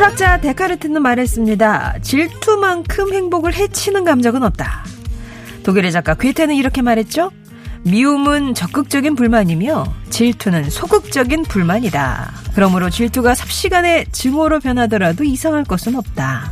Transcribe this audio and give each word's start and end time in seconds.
철학자 0.00 0.40
데카르트는 0.40 1.02
말했습니다. 1.02 1.96
질투만큼 2.00 3.12
행복을 3.12 3.52
해치는 3.52 4.04
감정은 4.04 4.42
없다. 4.44 4.86
독일의 5.62 5.92
작가 5.92 6.14
괴테는 6.14 6.54
이렇게 6.54 6.80
말했죠. 6.80 7.30
미움은 7.82 8.54
적극적인 8.54 9.14
불만이며 9.14 9.84
질투는 10.08 10.70
소극적인 10.70 11.42
불만이다. 11.42 12.32
그러므로 12.54 12.88
질투가 12.88 13.34
삽시간에 13.34 14.06
증오로 14.10 14.60
변하더라도 14.60 15.22
이상할 15.22 15.64
것은 15.64 15.94
없다. 15.96 16.50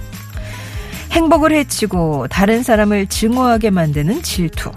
행복을 1.12 1.52
해치고 1.52 2.27
다른 2.29 2.62
사람을 2.62 3.07
증오하게 3.07 3.71
만드는 3.71 4.23
질투. 4.23 4.71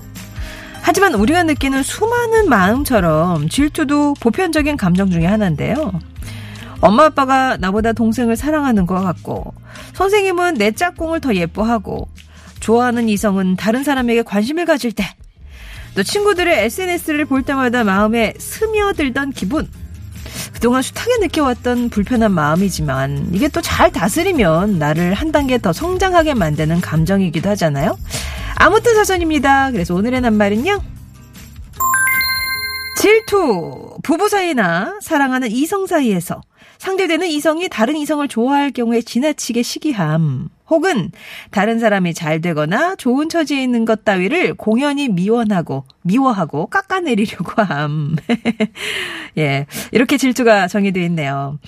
하지만 0.81 1.15
우리가 1.15 1.43
느끼는 1.43 1.83
수많은 1.83 2.47
마음처럼 2.47 3.49
질투도 3.49 4.13
보편적인 4.21 4.77
감정 4.77 5.09
중의 5.11 5.27
하나인데요. 5.27 5.91
엄마 6.81 7.05
아빠가 7.05 7.57
나보다 7.57 7.93
동생을 7.93 8.35
사랑하는 8.35 8.85
것 8.85 9.01
같고 9.01 9.53
선생님은 9.93 10.55
내 10.55 10.71
짝꿍을 10.71 11.21
더 11.21 11.33
예뻐하고 11.35 12.07
좋아하는 12.59 13.07
이성은 13.09 13.55
다른 13.55 13.83
사람에게 13.83 14.23
관심을 14.23 14.65
가질 14.65 14.91
때 14.91 15.05
또 15.95 16.03
친구들의 16.03 16.65
SNS를 16.65 17.25
볼 17.25 17.43
때마다 17.43 17.83
마음에 17.83 18.33
스며들던 18.37 19.31
기분 19.31 19.69
그동안 20.53 20.81
숱하게 20.81 21.17
느껴왔던 21.17 21.89
불편한 21.89 22.31
마음이지만 22.31 23.31
이게 23.33 23.47
또 23.49 23.61
잘 23.61 23.91
다스리면 23.91 24.79
나를 24.79 25.13
한 25.13 25.31
단계 25.31 25.57
더 25.57 25.73
성장하게 25.73 26.35
만드는 26.35 26.79
감정이기도 26.81 27.49
하잖아요. 27.51 27.97
아무튼 28.55 28.95
사전입니다. 28.95 29.71
그래서 29.71 29.95
오늘의 29.95 30.21
낱말은요. 30.21 30.81
질투. 32.97 33.97
부부 34.03 34.29
사이나 34.29 34.97
사랑하는 35.01 35.51
이성 35.51 35.87
사이에서 35.87 36.41
상대되는 36.81 37.27
이성이 37.27 37.69
다른 37.69 37.95
이성을 37.95 38.27
좋아할 38.27 38.71
경우에 38.71 39.03
지나치게 39.03 39.61
시기함. 39.61 40.49
혹은 40.67 41.11
다른 41.51 41.77
사람이 41.77 42.15
잘 42.15 42.41
되거나 42.41 42.95
좋은 42.95 43.29
처지에 43.29 43.61
있는 43.61 43.85
것 43.85 44.03
따위를 44.03 44.55
공연히 44.55 45.07
미워하고 45.07 45.83
미워하고 46.01 46.65
깎아내리려고 46.65 47.61
함. 47.61 48.15
예. 49.37 49.67
이렇게 49.91 50.17
질투가 50.17 50.67
정의되어 50.67 51.03
있네요. 51.03 51.59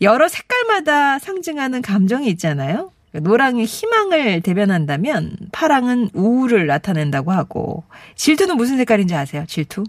여러 0.00 0.28
색깔마다 0.28 1.18
상징하는 1.18 1.82
감정이 1.82 2.26
있잖아요. 2.28 2.90
노랑이 3.12 3.66
희망을 3.66 4.40
대변한다면 4.40 5.36
파랑은 5.52 6.08
우울을 6.14 6.66
나타낸다고 6.66 7.32
하고 7.32 7.84
질투는 8.14 8.56
무슨 8.56 8.78
색깔인지 8.78 9.14
아세요? 9.14 9.44
질투? 9.46 9.84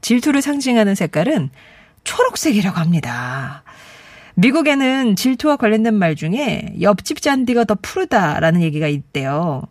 질투를 0.00 0.42
상징하는 0.42 0.96
색깔은 0.96 1.50
초록색이라고 2.02 2.76
합니다. 2.76 3.62
미국에는 4.40 5.16
질투와 5.16 5.56
관련된 5.56 5.94
말 5.94 6.16
중에 6.16 6.74
옆집 6.80 7.20
잔디가 7.20 7.64
더 7.64 7.76
푸르다라는 7.80 8.62
얘기가 8.62 8.86
있대요. 8.88 9.62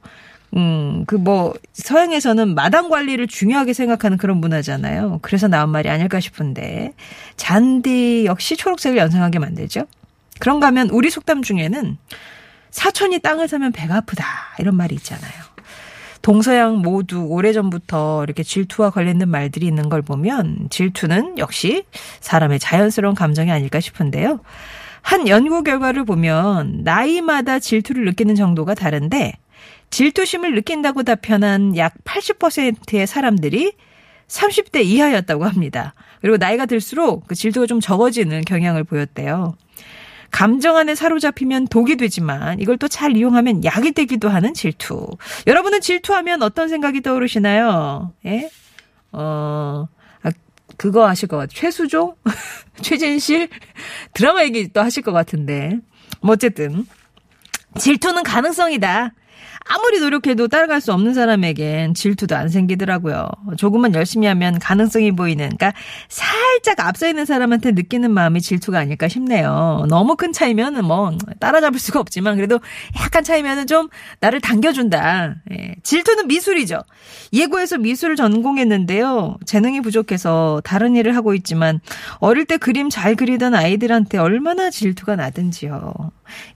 음, 0.56 1.06
그 1.06 1.16
뭐, 1.16 1.54
서양에서는 1.74 2.56
마당 2.56 2.90
관리를 2.90 3.28
중요하게 3.28 3.74
생각하는 3.74 4.18
그런 4.18 4.38
문화잖아요. 4.38 5.20
그래서 5.22 5.48
나온 5.48 5.70
말이 5.70 5.90
아닐까 5.90 6.20
싶은데, 6.20 6.94
잔디 7.36 8.26
역시 8.26 8.58
초록색을 8.58 8.98
연상하게 8.98 9.40
만들죠? 9.40 9.86
그런가 10.40 10.68
하면 10.68 10.90
우리 10.90 11.10
속담 11.10 11.44
중에는 11.44 11.98
사촌이 12.72 13.20
땅을 13.20 13.48
사면 13.48 13.72
배가 13.72 13.98
아프다. 13.98 14.26
이런 14.60 14.76
말이 14.76 14.96
있잖아요. 14.96 15.50
동서양 16.30 16.84
모두 16.84 17.26
오래전부터 17.26 18.24
이렇게 18.24 18.44
질투와 18.44 18.92
관련된 18.92 19.28
말들이 19.28 19.66
있는 19.66 19.90
걸 19.90 20.04
보면 20.04 20.68
질투는 20.70 21.40
역시 21.40 21.86
사람의 22.20 22.60
자연스러운 22.60 23.16
감정이 23.16 23.52
아닐까 23.52 23.80
싶은데요. 23.80 24.40
한 25.02 25.28
연구 25.28 25.64
결과를 25.64 26.06
보면 26.06 26.82
나이마다 26.84 27.58
질투를 27.58 28.06
느끼는 28.06 28.36
정도가 28.36 28.76
다른데 28.76 29.34
질투심을 29.90 30.54
느낀다고 30.54 31.02
답변한 31.02 31.76
약 31.78 31.96
80%의 32.04 33.08
사람들이 33.08 33.74
30대 34.28 34.86
이하였다고 34.86 35.46
합니다. 35.46 35.96
그리고 36.22 36.38
나이가 36.38 36.68
들수록 36.68 37.26
그 37.26 37.34
질투가 37.34 37.66
좀 37.66 37.80
적어지는 37.80 38.42
경향을 38.42 38.84
보였대요. 38.84 39.56
감정 40.32 40.78
안에 40.78 40.96
사로잡히면 40.96 41.68
독이 41.68 41.98
되지만 41.98 42.60
이걸 42.60 42.78
또 42.78 42.88
잘 42.88 43.16
이용하면 43.16 43.64
약이 43.64 43.92
되기도 43.94 44.30
하는 44.30 44.54
질투. 44.54 45.08
여러분은 45.48 45.82
질투하면 45.82 46.42
어떤 46.44 46.68
생각이 46.70 47.02
떠오르시나요? 47.02 48.14
예? 48.26 48.50
어, 49.12 49.88
아, 50.24 50.32
그거 50.78 51.08
하실 51.08 51.28
것 51.28 51.38
같아요. 51.38 51.54
최수종? 51.54 52.16
최진실? 52.82 53.50
드라마 54.14 54.44
얘기 54.44 54.68
또 54.70 54.82
하실 54.82 55.04
것 55.04 55.12
같은데. 55.12 55.80
뭐 56.22 56.34
어쨌든. 56.34 56.86
질투는 57.78 58.24
가능성이다. 58.24 59.14
아무리 59.72 60.00
노력해도 60.00 60.48
따라갈 60.48 60.82
수 60.82 60.92
없는 60.94 61.14
사람에겐 61.14 61.94
질투도 61.94 62.36
안 62.36 62.50
생기더라고요. 62.50 63.30
조금만 63.56 63.94
열심히 63.94 64.26
하면 64.26 64.58
가능성이 64.58 65.12
보이는, 65.12 65.46
그러니까 65.46 65.74
살짝 66.08 66.80
앞서 66.80 67.08
있는 67.08 67.26
사람한테 67.26 67.74
느끼는 67.74 68.12
마음이 68.12 68.42
질투가 68.42 68.80
아닐까 68.80 69.08
싶네요. 69.08 69.86
너무 69.88 70.16
큰 70.16 70.34
차이면은 70.34 70.86
뭐 70.86 71.16
따라잡을 71.40 71.80
수가 71.80 72.00
없지만 72.00 72.36
그래도 72.36 72.60
약간 73.00 73.24
차이면은 73.24 73.68
좀 73.68 73.90
나를 74.22 74.42
당겨준다. 74.42 75.36
예. 75.52 75.76
질투는 75.84 76.28
미술이죠. 76.28 76.82
예고에서 77.32 77.78
미술을 77.78 78.16
전공했는데요. 78.16 79.38
재능이 79.46 79.82
부족해서 79.82 80.62
다른 80.64 80.96
일을 80.96 81.16
하고 81.16 81.36
있지만 81.36 81.80
어릴 82.16 82.46
때 82.46 82.58
그림 82.58 82.90
잘 82.90 83.16
그리던 83.16 83.54
아이들한테 83.54 84.18
얼마나 84.18 84.72
질투가 84.72 85.16
나든지요. 85.16 85.94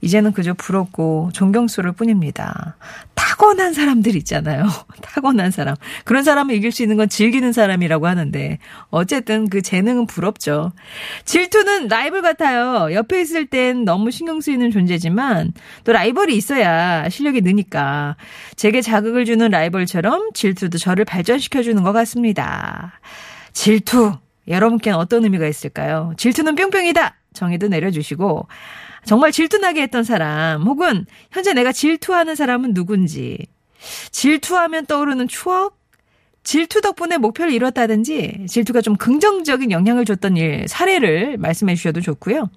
이제는 0.00 0.32
그저 0.32 0.54
부럽고 0.54 1.30
존경스러울 1.32 1.94
뿐입니다. 1.94 2.76
타고난 3.14 3.72
사람들 3.72 4.14
있잖아요. 4.16 4.66
타고난 5.02 5.50
사람. 5.50 5.74
그런 6.04 6.22
사람을 6.22 6.54
이길 6.54 6.72
수 6.72 6.82
있는 6.82 6.96
건 6.96 7.08
즐기는 7.08 7.52
사람이라고 7.52 8.06
하는데 8.06 8.58
어쨌든 8.90 9.48
그 9.48 9.62
재능은 9.62 10.06
부럽죠. 10.06 10.72
질투는 11.24 11.88
라이벌 11.88 12.22
같아요. 12.22 12.92
옆에 12.92 13.20
있을 13.20 13.46
땐 13.46 13.84
너무 13.84 14.10
신경 14.10 14.40
쓰이는 14.40 14.70
존재지만 14.70 15.52
또 15.84 15.92
라이벌이 15.92 16.36
있어야 16.36 17.08
실력이 17.08 17.40
느니까 17.40 18.16
제게 18.56 18.80
자극을 18.82 19.24
주는 19.24 19.50
라이벌처럼 19.50 20.30
질투도 20.34 20.78
저를 20.78 21.04
발전시켜 21.04 21.62
주는 21.62 21.82
것 21.82 21.92
같습니다. 21.92 23.00
질투. 23.52 24.12
여러분께는 24.46 24.98
어떤 24.98 25.24
의미가 25.24 25.46
있을까요? 25.46 26.12
질투는 26.18 26.54
뿅뿅이다. 26.54 27.16
정의도 27.32 27.68
내려주시고 27.68 28.46
정말 29.04 29.32
질투나게 29.32 29.82
했던 29.82 30.04
사람 30.04 30.62
혹은 30.62 31.06
현재 31.30 31.52
내가 31.52 31.72
질투하는 31.72 32.34
사람은 32.34 32.74
누군지. 32.74 33.38
질투하면 34.10 34.86
떠오르는 34.86 35.28
추억 35.28 35.78
질투 36.44 36.82
덕분에 36.82 37.16
목표를 37.16 37.52
이뤘다든지 37.52 38.46
질투가 38.48 38.82
좀 38.82 38.96
긍정적인 38.96 39.70
영향을 39.70 40.04
줬던 40.04 40.36
일 40.36 40.66
사례를 40.68 41.38
말씀해 41.38 41.74
주셔도 41.74 42.02
좋고요. 42.02 42.50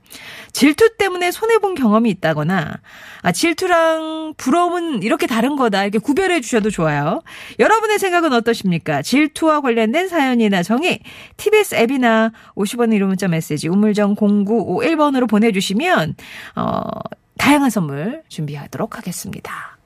질투 0.51 0.97
때문에 0.97 1.31
손해 1.31 1.57
본 1.59 1.73
경험이 1.73 2.09
있다거나 2.11 2.79
아 3.21 3.31
질투랑 3.31 4.33
부러움은 4.35 5.03
이렇게 5.03 5.25
다른 5.25 5.55
거다 5.55 5.83
이렇게 5.83 5.99
구별해 5.99 6.41
주셔도 6.41 6.69
좋아요. 6.69 7.21
여러분의 7.59 7.97
생각은 7.97 8.33
어떠십니까? 8.33 9.01
질투와 9.01 9.61
관련된 9.61 10.09
사연이나 10.09 10.63
정의 10.63 10.99
TBS 11.37 11.75
앱이나 11.75 12.33
50원 12.55 12.93
1호 12.93 13.05
문자 13.05 13.29
메시지 13.29 13.69
우물정 13.69 14.15
0951번으로 14.15 15.29
보내 15.29 15.53
주시면 15.53 16.15
어 16.57 16.81
다양한 17.37 17.69
선물 17.69 18.21
준비하도록 18.27 18.97
하겠습니다. 18.97 19.77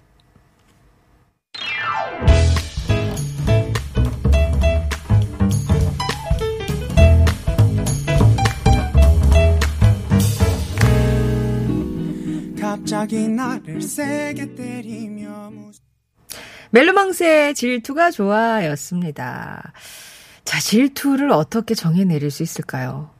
갑자기 12.81 13.27
나를 13.27 13.79
세게 13.79 14.55
때리며 14.55 15.51
멜로망스의 16.71 17.53
질투가 17.53 18.09
좋아였습니다. 18.09 19.73
자, 20.43 20.59
질투를 20.59 21.31
어떻게 21.31 21.75
정해내릴 21.75 22.31
수 22.31 22.41
있을까요? 22.41 23.11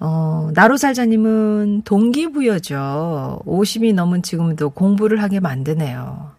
어, 0.00 0.50
나로살자님은 0.54 1.82
동기부여죠. 1.84 3.42
50이 3.46 3.94
넘은 3.94 4.22
지금도 4.22 4.70
공부를 4.70 5.22
하게 5.22 5.38
만드네요. 5.38 6.32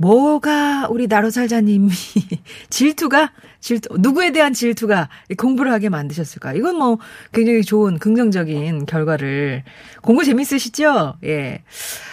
뭐가 0.00 0.88
우리 0.88 1.06
나로 1.08 1.28
살자님이 1.28 1.90
질투가 2.70 3.32
질투 3.60 3.98
누구에 3.98 4.32
대한 4.32 4.54
질투가 4.54 5.10
공부를 5.36 5.70
하게 5.72 5.90
만드셨을까? 5.90 6.54
이건 6.54 6.76
뭐 6.76 6.98
굉장히 7.32 7.62
좋은 7.62 7.98
긍정적인 7.98 8.86
결과를 8.86 9.62
공부 10.00 10.24
재밌으시죠? 10.24 11.16
예. 11.24 11.62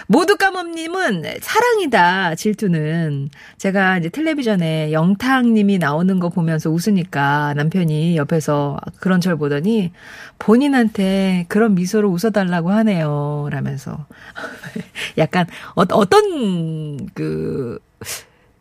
모두 0.07 0.35
까멈님은 0.37 1.23
사랑이다 1.41 2.35
질투는 2.35 3.29
제가 3.57 3.97
이제 3.97 4.09
텔레비전에 4.09 4.91
영탁님이 4.91 5.77
나오는 5.77 6.19
거 6.19 6.29
보면서 6.29 6.69
웃으니까 6.69 7.53
남편이 7.55 8.17
옆에서 8.17 8.79
그런 8.99 9.21
절 9.21 9.37
보더니 9.37 9.91
본인한테 10.39 11.45
그런 11.47 11.75
미소를 11.75 12.09
웃어달라고 12.09 12.71
하네요. 12.71 13.47
라면서 13.49 14.05
약간 15.17 15.45
어, 15.75 15.83
어떤 15.91 17.07
그 17.13 17.76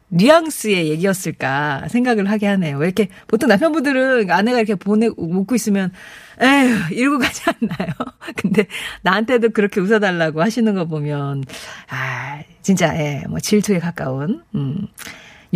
뉘앙스의 0.09 0.89
얘기였을까 0.91 1.89
생각을 1.89 2.31
하게 2.31 2.47
하네요. 2.47 2.79
왜 2.79 2.87
이렇게 2.87 3.09
보통 3.27 3.49
남편분들은 3.49 4.31
아내가 4.31 4.59
이렇게 4.59 4.75
보내 4.77 5.09
웃고 5.17 5.55
있으면 5.55 5.93
에휴 6.41 6.95
이러고 6.95 7.19
가지 7.19 7.43
않나요? 7.47 7.93
근데 8.37 8.67
나한테도 9.03 9.51
그렇게 9.51 9.81
웃어달라고 9.81 10.43
하시는 10.43 10.75
거 10.75 10.85
보면 10.87 11.45
아 11.89 12.41
진짜 12.63 12.97
예뭐 12.97 13.41
질투에 13.41 13.79
가까운 13.79 14.43
음. 14.55 14.87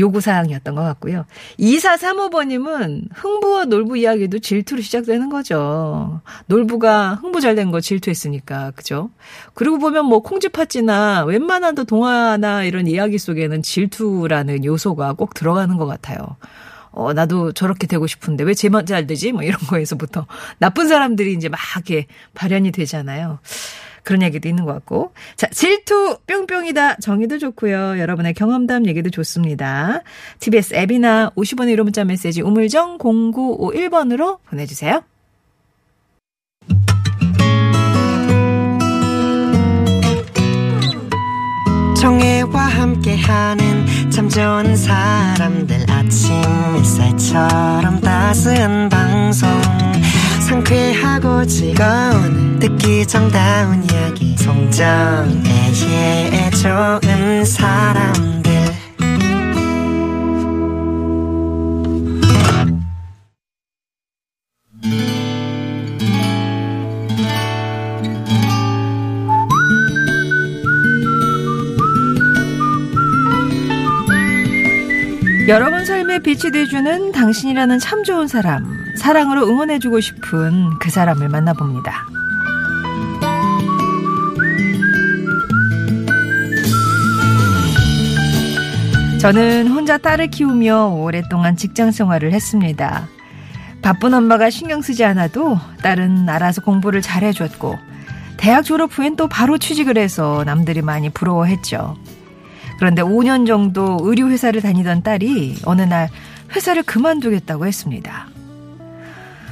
요구사항이었던 0.01 0.75
것 0.75 0.83
같고요. 0.83 1.27
2435번님은 1.59 3.09
흥부와 3.15 3.67
놀부 3.67 3.97
이야기도 3.99 4.39
질투로 4.39 4.81
시작되는 4.83 5.29
거죠. 5.31 6.21
놀부가 6.47 7.15
흥부 7.17 7.41
잘 7.41 7.55
된 7.55 7.71
거 7.71 7.81
질투했으니까, 7.81 8.73
그죠? 8.73 9.11
그리고 9.55 9.79
보면 9.79 10.07
뭐 10.07 10.21
콩쥐팥쥐나 10.21 11.25
웬만한 11.25 11.75
또 11.75 11.85
동화나 11.85 12.65
이런 12.65 12.87
이야기 12.87 13.19
속에는 13.19 13.63
질투라는 13.63 14.65
요소가 14.65 15.13
꼭 15.13 15.35
들어가는 15.35 15.77
것 15.77 15.87
같아요. 15.87 16.19
어, 16.93 17.13
나도 17.13 17.53
저렇게 17.53 17.87
되고 17.87 18.07
싶은데 18.09 18.43
왜 18.45 18.55
쟤만 18.55 18.87
잘 18.87 19.07
되지? 19.07 19.31
뭐 19.33 19.43
이런 19.43 19.61
거에서부터 19.61 20.27
나쁜 20.59 20.89
사람들이 20.89 21.35
이제 21.35 21.49
막 21.49 21.61
이렇게 21.77 22.07
발현이 22.35 22.73
되잖아요. 22.73 23.39
그런 24.11 24.23
얘기도 24.23 24.49
있는 24.49 24.65
것 24.65 24.73
같고. 24.73 25.13
자, 25.37 25.47
질투 25.51 26.19
뿅뿅이다. 26.27 26.97
정의도 26.97 27.39
좋고요. 27.39 28.01
여러분의 28.01 28.35
경험담 28.35 28.87
얘기도 28.87 29.09
좋습니다. 29.09 30.03
TBS 30.41 30.75
앱이나 30.75 31.31
50원의 31.37 31.77
1호 31.77 31.85
문자 31.85 32.03
메시지 32.03 32.43
우물정 32.43 32.99
0951번으로 32.99 34.39
보내주세요. 34.47 35.05
정혜와 42.01 42.61
함께하는 42.61 44.11
참 44.11 44.29
좋은 44.29 44.75
사람들 44.75 45.89
아침 45.89 46.35
햇살처럼 46.81 48.01
따스한 48.01 48.89
방송 48.89 49.49
상쾌하고 50.51 51.47
즐거운 51.47 52.59
듣기 52.59 53.07
정다운 53.07 53.85
이야기. 53.85 54.37
송정애의 54.37 54.91
좋은 56.61 57.45
사람들. 57.45 58.51
여러분 75.47 75.85
삶에 75.85 76.19
빛이 76.21 76.51
돼주는 76.53 77.13
당신이라는 77.13 77.79
참 77.79 78.03
좋은 78.05 78.27
사람, 78.27 78.80
사랑으로 79.01 79.49
응원해주고 79.49 79.99
싶은 80.01 80.79
그 80.79 80.91
사람을 80.91 81.31
만나봅니다. 81.31 82.07
저는 89.19 89.69
혼자 89.69 89.97
딸을 89.97 90.29
키우며 90.29 90.89
오랫동안 90.89 91.57
직장 91.57 91.93
생활을 91.93 92.35
했습니다. 92.35 93.09
바쁜 93.81 94.13
엄마가 94.13 94.51
신경 94.51 94.83
쓰지 94.83 95.03
않아도 95.07 95.59
딸은 95.83 96.29
알아서 96.29 96.61
공부를 96.61 97.01
잘해줬고, 97.01 97.79
대학 98.37 98.65
졸업 98.65 98.99
후엔 98.99 99.17
또 99.17 99.29
바로 99.29 99.57
취직을 99.57 99.97
해서 99.97 100.43
남들이 100.45 100.83
많이 100.83 101.09
부러워했죠. 101.09 101.97
그런데 102.79 103.01
5년 103.01 103.47
정도 103.47 103.99
의류회사를 104.03 104.61
다니던 104.61 105.03
딸이 105.03 105.61
어느 105.65 105.83
날 105.83 106.11
회사를 106.55 106.83
그만두겠다고 106.83 107.67
했습니다. 107.67 108.27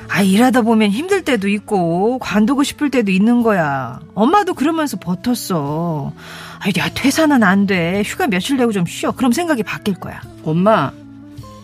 아, 0.08 0.22
일하다 0.22 0.62
보면 0.62 0.90
힘들 0.90 1.22
때도 1.22 1.49
있고, 1.49 2.19
관두고 2.19 2.62
싶을 2.62 2.90
때도 2.90 3.10
있는 3.10 3.43
거야. 3.43 4.00
엄마도 4.14 4.55
그러면서 4.55 4.99
버텼어. 4.99 6.12
아, 6.60 6.69
야, 6.78 6.88
퇴사는 6.94 7.43
안 7.43 7.66
돼. 7.66 8.02
휴가 8.05 8.26
며칠 8.26 8.56
내고 8.56 8.72
좀 8.72 8.87
쉬어. 8.87 9.12
그럼 9.12 9.32
생각이 9.32 9.62
바뀔 9.62 9.94
거야. 9.94 10.20
엄마, 10.44 10.90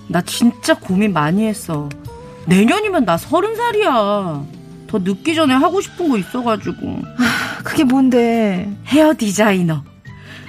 나 0.08 0.20
진짜 0.22 0.74
고민 0.74 1.12
많이 1.12 1.46
했어. 1.46 1.88
내년이면 2.46 3.04
나 3.06 3.16
서른 3.16 3.56
살이야. 3.56 4.44
더 4.86 4.98
늦기 4.98 5.34
전에 5.34 5.54
하고 5.54 5.80
싶은 5.80 6.08
거 6.08 6.18
있어가지고. 6.18 7.02
아, 7.18 7.62
그게 7.64 7.82
뭔데? 7.82 8.70
헤어 8.86 9.14
디자이너. 9.16 9.82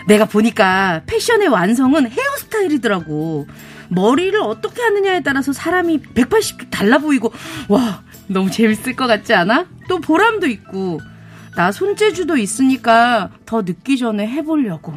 내가 0.07 0.25
보니까 0.25 1.01
패션의 1.07 1.47
완성은 1.47 2.11
헤어스타일이더라고. 2.11 3.47
머리를 3.89 4.39
어떻게 4.41 4.81
하느냐에 4.81 5.21
따라서 5.21 5.53
사람이 5.53 6.01
180도 6.13 6.69
달라 6.69 6.97
보이고, 6.97 7.31
와, 7.69 8.01
너무 8.27 8.49
재밌을 8.49 8.95
것 8.95 9.07
같지 9.07 9.33
않아? 9.33 9.65
또 9.87 9.99
보람도 9.99 10.47
있고. 10.47 10.99
나 11.55 11.71
손재주도 11.71 12.37
있으니까 12.37 13.29
더 13.45 13.61
늦기 13.61 13.97
전에 13.97 14.27
해보려고. 14.27 14.93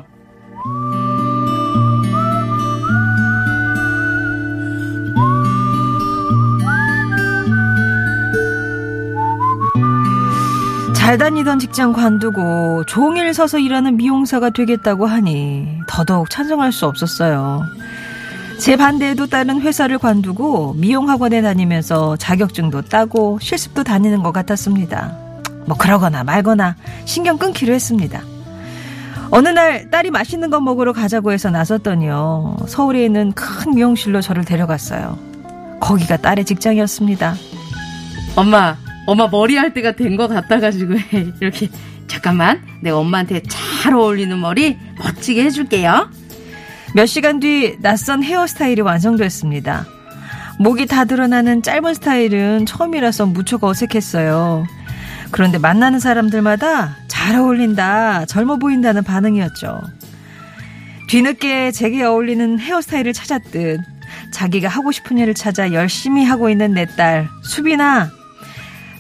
잘 10.95 11.17
다니던 11.17 11.59
직장 11.59 11.95
관두고 11.95 12.85
종일 12.85 13.33
서서 13.33 13.59
일하는 13.59 13.97
미용사가 13.97 14.51
되겠다고 14.51 15.07
하니 15.07 15.67
더더욱 15.87 16.29
찬성할 16.29 16.71
수 16.71 16.85
없었어요. 16.85 17.63
제 18.59 18.77
반대에도 18.77 19.27
다른 19.27 19.61
회사를 19.61 19.99
관두고 19.99 20.75
미용학원에 20.75 21.41
다니면서 21.43 22.17
자격증도 22.17 22.83
따고 22.83 23.39
실습도 23.41 23.85
다니는 23.85 24.23
것 24.23 24.33
같았습니다. 24.33 25.17
뭐 25.67 25.77
그러거나 25.77 26.25
말거나 26.25 26.77
신경 27.05 27.39
끊기로 27.39 27.73
했습니다. 27.73 28.21
어느 29.31 29.49
날 29.49 29.91
딸이 29.91 30.11
맛있는 30.11 30.51
거 30.51 30.61
먹으러 30.61 30.93
가자고 30.93 31.33
해서 31.33 31.51
나섰더니요. 31.51 32.57
서울에 32.67 33.05
있는 33.05 33.33
큰 33.33 33.75
미용실로 33.75 34.21
저를 34.21 34.45
데려갔어요. 34.45 35.19
거기가 35.81 36.17
딸의 36.17 36.45
직장이었습니다. 36.45 37.35
엄마, 38.37 38.77
엄마 39.07 39.29
머리 39.29 39.57
할 39.57 39.73
때가 39.73 39.93
된 39.93 40.17
것 40.17 40.29
같아가지고 40.29 40.95
이렇게 41.41 41.69
잠깐만 42.07 42.61
내가 42.83 42.99
엄마한테 42.99 43.43
잘 43.49 43.95
어울리는 43.95 44.37
머리 44.41 44.77
멋지게 44.99 45.45
해줄게요. 45.45 46.11
몇 46.95 47.07
시간 47.07 47.39
뒤 47.39 47.77
낯선 47.81 48.23
헤어스타일이 48.23 48.81
완성됐습니다. 48.81 49.87
목이 50.59 50.87
다 50.87 51.05
드러나는 51.05 51.63
짧은 51.63 51.95
스타일은 51.95 52.67
처음이라서 52.67 53.27
무척 53.27 53.63
어색했어요. 53.65 54.67
그런데 55.31 55.59
만나는 55.59 56.01
사람들마다 56.01 56.97
잘 57.07 57.37
어울린다, 57.37 58.25
젊어 58.27 58.57
보인다는 58.57 59.05
반응이었죠. 59.05 59.81
뒤늦게 61.09 61.73
제게 61.73 62.03
어울리는 62.03 62.59
헤어스타일을 62.59 63.13
찾았듯 63.13 63.81
자기가 64.33 64.69
하고 64.69 64.91
싶은 64.91 65.19
일을 65.19 65.35
찾아 65.35 65.73
열심히 65.73 66.25
하고 66.25 66.51
있는 66.51 66.75
내 66.75 66.87
딸, 66.87 67.29
수빈아. 67.45 68.11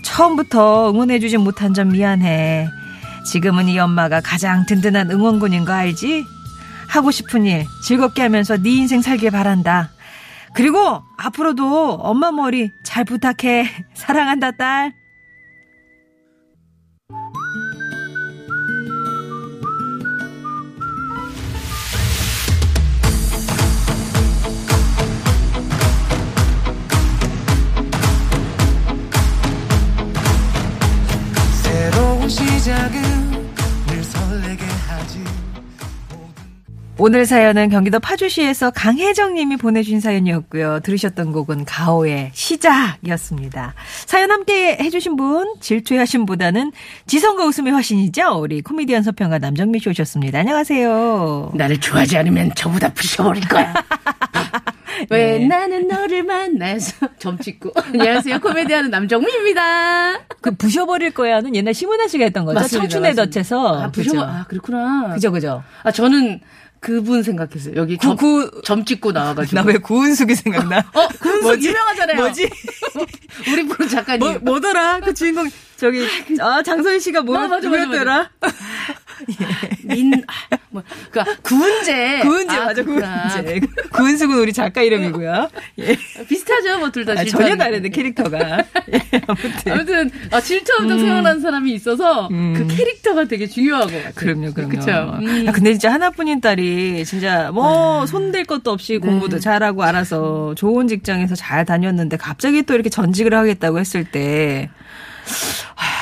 처음부터 0.02 0.90
응원해주지 0.90 1.38
못한 1.38 1.74
점 1.74 1.88
미안해. 1.90 2.68
지금은 3.30 3.68
이 3.68 3.78
엄마가 3.78 4.20
가장 4.20 4.64
든든한 4.64 5.10
응원군인 5.10 5.64
거 5.64 5.72
알지? 5.72 6.24
하고 6.88 7.10
싶은 7.10 7.44
일 7.46 7.66
즐겁게 7.84 8.22
하면서 8.22 8.56
네 8.56 8.70
인생 8.70 9.02
살길 9.02 9.30
바란다. 9.30 9.90
그리고 10.54 11.02
앞으로도 11.18 11.94
엄마 11.94 12.32
머리 12.32 12.72
잘 12.82 13.04
부탁해. 13.04 13.86
사랑한다, 13.94 14.52
딸. 14.52 14.97
오늘 37.08 37.24
사연은 37.24 37.70
경기도 37.70 38.00
파주시에서 38.00 38.70
강혜정 38.72 39.32
님이 39.32 39.56
보내주신 39.56 39.98
사연이었고요. 39.98 40.80
들으셨던 40.80 41.32
곡은 41.32 41.64
가오의 41.64 42.32
시작이었습니다. 42.34 43.72
사연 44.04 44.30
함께 44.30 44.76
해주신 44.78 45.16
분, 45.16 45.54
질투의 45.58 46.00
하심보다는 46.00 46.70
지성과 47.06 47.46
웃음의 47.46 47.72
화신이죠. 47.72 48.40
우리 48.42 48.60
코미디언 48.60 49.04
서평가 49.04 49.38
남정미 49.38 49.78
씨 49.78 49.88
오셨습니다. 49.88 50.40
안녕하세요. 50.40 51.52
나를 51.54 51.80
좋아하지 51.80 52.18
않으면 52.18 52.52
전부 52.54 52.78
다 52.78 52.92
부셔버릴 52.92 53.48
거야. 53.48 53.72
왜 55.10 55.38
네. 55.38 55.46
나는 55.46 55.88
너를 55.88 56.22
만나서 56.22 57.08
점 57.18 57.38
찍고 57.38 57.72
안녕하세요 57.76 58.40
코미디하는 58.40 58.90
남정미입니다. 58.90 60.20
그 60.40 60.54
부셔버릴 60.56 61.12
거야는 61.12 61.54
옛날 61.54 61.74
심은하 61.74 62.06
씨가 62.08 62.24
했던 62.24 62.44
거죠. 62.44 62.54
맞습니다, 62.60 62.82
청춘의 62.88 63.14
맞습니다. 63.14 63.30
덫에서. 63.40 63.82
아 63.82 63.90
부셔 63.90 64.10
그죠? 64.12 64.22
아 64.22 64.44
그렇구나. 64.48 65.10
그죠, 65.14 65.32
그죠. 65.32 65.62
아 65.82 65.90
저는 65.90 66.40
그분 66.80 67.22
생각했어요. 67.24 67.74
여기 67.74 67.96
구- 67.96 68.02
점, 68.06 68.16
구- 68.16 68.62
점 68.62 68.84
찍고 68.84 69.10
나와가지고. 69.12 69.60
나 69.60 69.66
왜 69.66 69.78
구은숙이 69.78 70.34
생각나? 70.36 70.78
어, 70.94 71.08
구은숙 71.08 71.64
유명하잖아요. 71.64 72.16
뭐지? 72.16 72.48
우리 73.52 73.66
프로 73.66 73.88
작가님. 73.88 74.20
뭐, 74.20 74.38
뭐더라? 74.40 75.00
그 75.00 75.12
주인공, 75.12 75.48
저기, 75.76 76.06
아, 76.40 76.62
장소희 76.62 77.00
씨가 77.00 77.22
뭐, 77.22 77.36
아, 77.36 77.48
맞아, 77.48 77.68
맞아, 77.68 77.68
누구였더라? 77.68 78.30
민, 79.84 80.12
아, 80.26 80.56
뭐, 80.70 80.82
그니까, 81.10 81.36
구은재. 81.42 82.20
구은재, 82.22 82.54
아, 82.54 82.64
맞아, 82.66 82.82
그렇구나. 82.82 83.28
구은재. 83.28 83.60
구은숙은 83.90 84.38
우리 84.38 84.52
작가 84.52 84.82
이름이고요. 84.82 85.48
예. 85.80 85.96
비슷하죠, 86.28 86.78
뭐, 86.78 86.90
둘 86.90 87.04
다. 87.04 87.14
아, 87.16 87.24
전혀 87.24 87.56
다른데, 87.56 87.88
캐릭터가. 87.90 88.38
예, 88.92 89.02
아무튼. 89.26 89.72
아무튼, 89.72 90.10
아, 90.30 90.40
질투함정 90.40 90.98
생각나는 90.98 91.40
사람이 91.40 91.72
있어서, 91.72 92.28
음. 92.28 92.54
그 92.54 92.66
캐릭터가 92.76 93.24
되게 93.24 93.46
같아요. 93.98 94.12
그럼요, 94.14 94.52
그럼요. 94.52 94.70
그쵸. 94.70 94.90
음. 95.22 95.46
아, 95.48 95.52
근데 95.52 95.72
진짜 95.72 95.92
하나뿐인 95.92 96.40
딸이 96.40 97.04
진짜 97.04 97.50
뭐 97.52 98.06
손댈 98.06 98.44
것도 98.44 98.70
없이 98.70 98.98
공부도 98.98 99.38
잘하고 99.40 99.82
알아서 99.82 100.54
좋은 100.56 100.88
직장에서 100.88 101.34
잘 101.34 101.64
다녔는데 101.64 102.16
갑자기 102.16 102.62
또 102.62 102.74
이렇게 102.74 102.88
전직을 102.88 103.34
하겠다고 103.34 103.78
했을 103.78 104.04
때 104.04 104.68
하, 105.74 105.97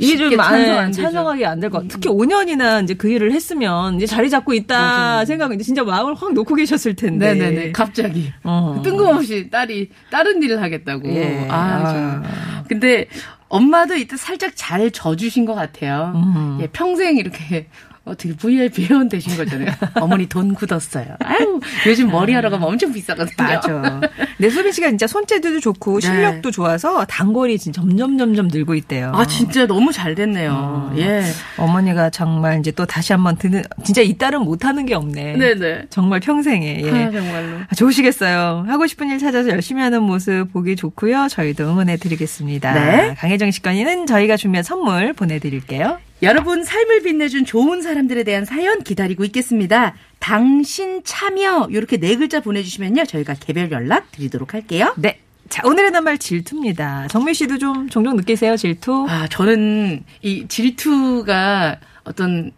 이게 0.00 0.16
좀 0.16 0.36
찬성 0.36 0.78
아, 0.78 0.86
되죠. 0.86 1.02
찬성하기 1.02 1.46
안 1.46 1.60
될 1.60 1.70
것 1.70 1.78
같아요. 1.78 1.88
특히 1.88 2.08
5년이나 2.10 2.82
이제 2.82 2.94
그 2.94 3.08
일을 3.08 3.32
했으면 3.32 3.96
이제 3.96 4.06
자리 4.06 4.30
잡고 4.30 4.54
있다. 4.54 5.24
생각은 5.24 5.56
이제 5.56 5.64
진짜 5.64 5.84
마음을 5.84 6.14
확 6.14 6.32
놓고 6.32 6.54
계셨을 6.54 6.96
텐데. 6.96 7.34
네네네. 7.34 7.72
갑자기. 7.72 8.32
어. 8.44 8.80
뜬금없이 8.82 9.48
딸이 9.50 9.90
다른 10.10 10.42
일을 10.42 10.62
하겠다고. 10.62 11.08
예. 11.14 11.46
아, 11.50 11.92
좀. 11.92 12.22
근데 12.68 13.06
엄마도 13.48 13.94
이때 13.96 14.16
살짝 14.16 14.52
잘 14.54 14.90
져주신 14.90 15.44
것 15.44 15.54
같아요. 15.54 16.12
음. 16.14 16.58
예, 16.62 16.66
평생 16.68 17.16
이렇게 17.16 17.66
어떻게 18.04 18.34
VIP 18.34 18.86
회원 18.86 19.08
되신 19.08 19.36
거잖아요. 19.36 19.70
어머니 20.00 20.26
돈 20.26 20.54
굳었어요. 20.54 21.16
아유, 21.20 21.60
요즘 21.86 22.10
머리 22.10 22.32
하러 22.32 22.50
가면 22.50 22.66
엄청 22.66 22.92
비싸거든요. 22.92 23.34
맞아. 23.36 24.00
내 24.38 24.48
소빈 24.48 24.72
씨가 24.72 24.88
진짜 24.88 25.06
손재주도 25.06 25.60
좋고 25.60 26.00
네. 26.00 26.06
실력도 26.06 26.50
좋아서 26.50 27.04
단골이 27.04 27.58
진짜 27.58 27.80
점점 27.80 28.18
점점 28.18 28.48
늘고 28.48 28.74
있대요. 28.74 29.12
아, 29.14 29.26
진짜 29.26 29.66
너무 29.66 29.92
잘 29.92 30.14
됐네요. 30.14 30.92
예. 30.96 31.22
어머니가 31.56 32.10
정말 32.10 32.58
이제 32.58 32.70
또 32.70 32.86
다시 32.86 33.12
한번 33.12 33.36
드는 33.36 33.62
진짜 33.84 34.00
이 34.02 34.16
딸은 34.16 34.40
못 34.42 34.64
하는 34.64 34.86
게 34.86 34.94
없네. 34.94 35.36
네 35.36 35.54
네. 35.54 35.82
정말 35.90 36.20
평생에 36.20 36.82
예. 36.82 36.90
아, 36.90 37.10
정말로. 37.10 37.58
아, 37.68 37.74
좋으시겠어요. 37.74 38.64
하고 38.66 38.86
싶은 38.86 39.10
일 39.10 39.18
찾아서 39.18 39.50
열심히 39.50 39.82
하는 39.82 40.02
모습 40.02 40.52
보기 40.52 40.74
좋고요. 40.76 41.28
저희도 41.28 41.64
응원해 41.64 41.96
드리겠습니다. 41.98 42.72
네. 42.72 43.14
강혜정 43.18 43.50
씨건이는 43.50 44.06
저희가 44.06 44.36
준비한 44.36 44.64
선물 44.64 45.12
보내 45.12 45.38
드릴게요. 45.38 45.98
여러분 46.22 46.64
삶을 46.64 47.02
빛내준 47.02 47.44
좋은 47.46 47.80
사람들에 47.80 48.24
대한 48.24 48.44
사연 48.44 48.82
기다리고 48.82 49.24
있겠습니다. 49.24 49.94
당신 50.18 51.02
참여 51.02 51.68
이렇게 51.70 51.96
네 51.96 52.16
글자 52.16 52.40
보내주시면요 52.40 53.06
저희가 53.06 53.34
개별 53.34 53.70
연락 53.70 54.12
드리도록 54.12 54.52
할게요. 54.54 54.94
네. 54.98 55.20
자, 55.48 55.62
오늘의 55.64 55.90
낱말 55.90 56.18
질투입니다. 56.18 57.08
정미 57.08 57.34
씨도 57.34 57.58
좀 57.58 57.88
종종 57.88 58.16
느끼세요, 58.16 58.56
질투? 58.56 59.06
아 59.08 59.26
저는 59.28 60.04
이 60.22 60.46
질투가 60.46 61.80
어떤 62.04 62.52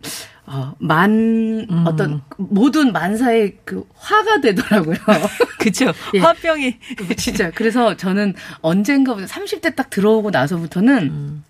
어, 0.45 0.75
만 0.79 1.67
어떤 1.87 2.21
모든 2.37 2.93
만사의 2.93 3.59
그 3.65 3.87
화가 3.95 4.41
되더라고요. 4.41 4.97
그쵸. 5.59 5.93
예. 6.15 6.19
화병이. 6.19 6.79
진짜 7.17 7.51
그래서 7.53 7.97
저는 7.97 8.35
언젠가부터 8.61 9.27
30대 9.27 9.77
딱 9.77 9.89
들어오고 9.89 10.31
나서부터는 10.31 11.45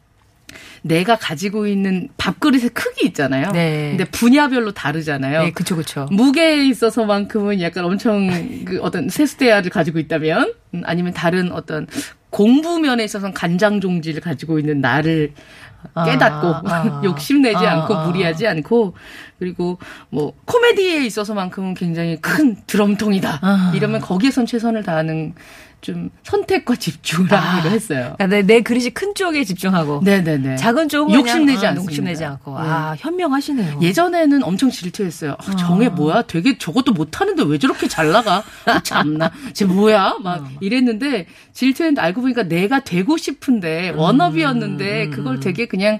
내가 0.82 1.16
가지고 1.16 1.66
있는 1.66 2.08
밥그릇의 2.16 2.70
크기 2.70 3.06
있잖아요. 3.06 3.52
네. 3.52 3.94
근데 3.96 4.04
분야별로 4.04 4.72
다르잖아요. 4.72 5.44
네, 5.44 5.50
그쵸, 5.52 5.76
그쵸. 5.76 6.08
무게에 6.10 6.66
있어서만큼은 6.66 7.60
약간 7.60 7.84
엄청 7.84 8.64
그 8.64 8.80
어떤 8.82 9.08
세수대야를 9.08 9.70
가지고 9.70 10.00
있다면 10.00 10.52
음, 10.74 10.82
아니면 10.84 11.12
다른 11.12 11.52
어떤 11.52 11.86
공부 12.30 12.80
면에 12.80 13.04
있어서는 13.04 13.32
간장 13.34 13.80
종지를 13.80 14.20
가지고 14.20 14.58
있는 14.58 14.80
나를 14.80 15.32
깨닫고 15.94 16.46
아, 16.48 16.62
아. 16.64 17.02
욕심내지 17.04 17.64
아, 17.66 17.82
않고 17.82 17.94
아. 17.94 18.06
무리하지 18.06 18.46
않고 18.46 18.94
그리고 19.38 19.78
뭐 20.10 20.32
코미디에 20.44 21.04
있어서만큼은 21.04 21.74
굉장히 21.74 22.20
큰 22.20 22.56
드럼통이다 22.66 23.38
아. 23.42 23.72
이러면 23.74 24.00
거기에선 24.00 24.46
최선을 24.46 24.82
다하는 24.82 25.34
좀 25.82 26.10
선택과 26.22 26.76
집중을 26.76 27.30
하기로 27.30 27.74
했어요. 27.74 28.14
그러니까 28.16 28.26
내, 28.28 28.42
내 28.42 28.60
그릇이 28.62 28.90
큰 28.90 29.14
쪽에 29.16 29.42
집중하고. 29.42 30.00
네네네. 30.04 30.54
작은 30.56 30.88
쪽은 30.88 31.12
욕심내지 31.12 31.56
그냥, 31.58 31.64
아, 31.64 31.68
않습니다. 31.70 31.82
욕심내지 31.92 32.24
않고. 32.24 32.50
네. 32.52 32.68
아, 32.68 32.94
현명하시네요. 32.98 33.80
예전에는 33.82 34.44
엄청 34.44 34.70
질투했어요. 34.70 35.36
아, 35.38 35.56
정혜 35.56 35.88
뭐야? 35.88 36.22
되게 36.22 36.56
저것도 36.56 36.92
못하는데 36.92 37.42
왜 37.44 37.58
저렇게 37.58 37.88
잘 37.88 38.12
나가? 38.12 38.44
아, 38.64 38.80
참나. 38.80 39.32
쟤 39.52 39.64
뭐야? 39.64 40.18
막 40.22 40.48
이랬는데 40.60 41.26
질투했는데 41.52 42.00
알고 42.00 42.20
보니까 42.22 42.44
내가 42.44 42.84
되고 42.84 43.16
싶은데 43.16 43.90
워너비였는데 43.90 45.08
그걸 45.08 45.40
되게 45.40 45.66
그냥 45.66 45.98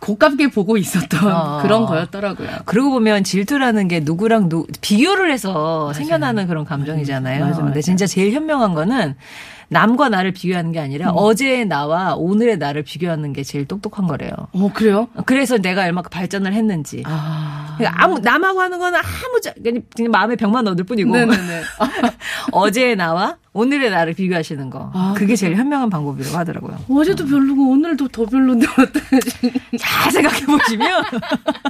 고깝게 0.00 0.48
보고 0.48 0.76
있었던 0.76 1.32
어. 1.32 1.62
그런 1.62 1.86
거였더라고요. 1.86 2.48
그러고 2.64 2.90
보면 2.90 3.22
질투라는 3.22 3.88
게 3.88 4.00
누구랑 4.00 4.48
누, 4.48 4.66
비교를 4.80 5.30
해서 5.30 5.92
생겨나는 5.92 6.46
그런 6.46 6.64
감정이잖아요. 6.64 7.40
맞아, 7.40 7.50
맞아. 7.50 7.64
근데 7.64 7.82
진짜 7.82 8.06
제일 8.06 8.32
현명한 8.32 8.74
거는 8.74 9.14
남과 9.72 10.08
나를 10.08 10.32
비교하는 10.32 10.72
게 10.72 10.80
아니라 10.80 11.10
어제의 11.12 11.64
나와 11.66 12.14
오늘의 12.16 12.58
나를 12.58 12.82
비교하는 12.82 13.32
게 13.32 13.44
제일 13.44 13.66
똑똑한 13.66 14.08
거래요. 14.08 14.30
어, 14.52 14.70
그래요? 14.74 15.08
그래서 15.26 15.58
내가 15.58 15.84
얼마큼 15.84 16.10
발전을 16.10 16.52
했는지. 16.52 17.04
아. 17.06 17.76
그러니까 17.78 18.02
아무 18.04 18.18
남하고 18.18 18.60
하는 18.60 18.78
거는 18.80 18.98
아무 18.98 19.40
자- 19.40 19.54
그냥 19.62 19.82
그냥 19.94 20.10
마음에 20.10 20.34
병만 20.36 20.66
얻을 20.66 20.84
뿐이고 20.84 21.10
네네네. 21.14 21.62
어제의 22.52 22.96
나와 22.96 23.36
오늘의 23.52 23.90
나를 23.90 24.12
비교하시는 24.14 24.70
거 24.70 24.90
아, 24.92 25.14
그게 25.16 25.34
제일 25.36 25.54
현명한 25.56 25.88
방법이라고 25.88 26.36
하더라고요. 26.36 26.76
어제도 26.90 27.24
별로고 27.24 27.70
오늘도 27.70 28.08
더 28.08 28.24
별론데 28.26 28.66
어떡하지? 28.66 29.52
잘 29.78 30.12
생각해 30.12 30.46
보시면 30.46 31.04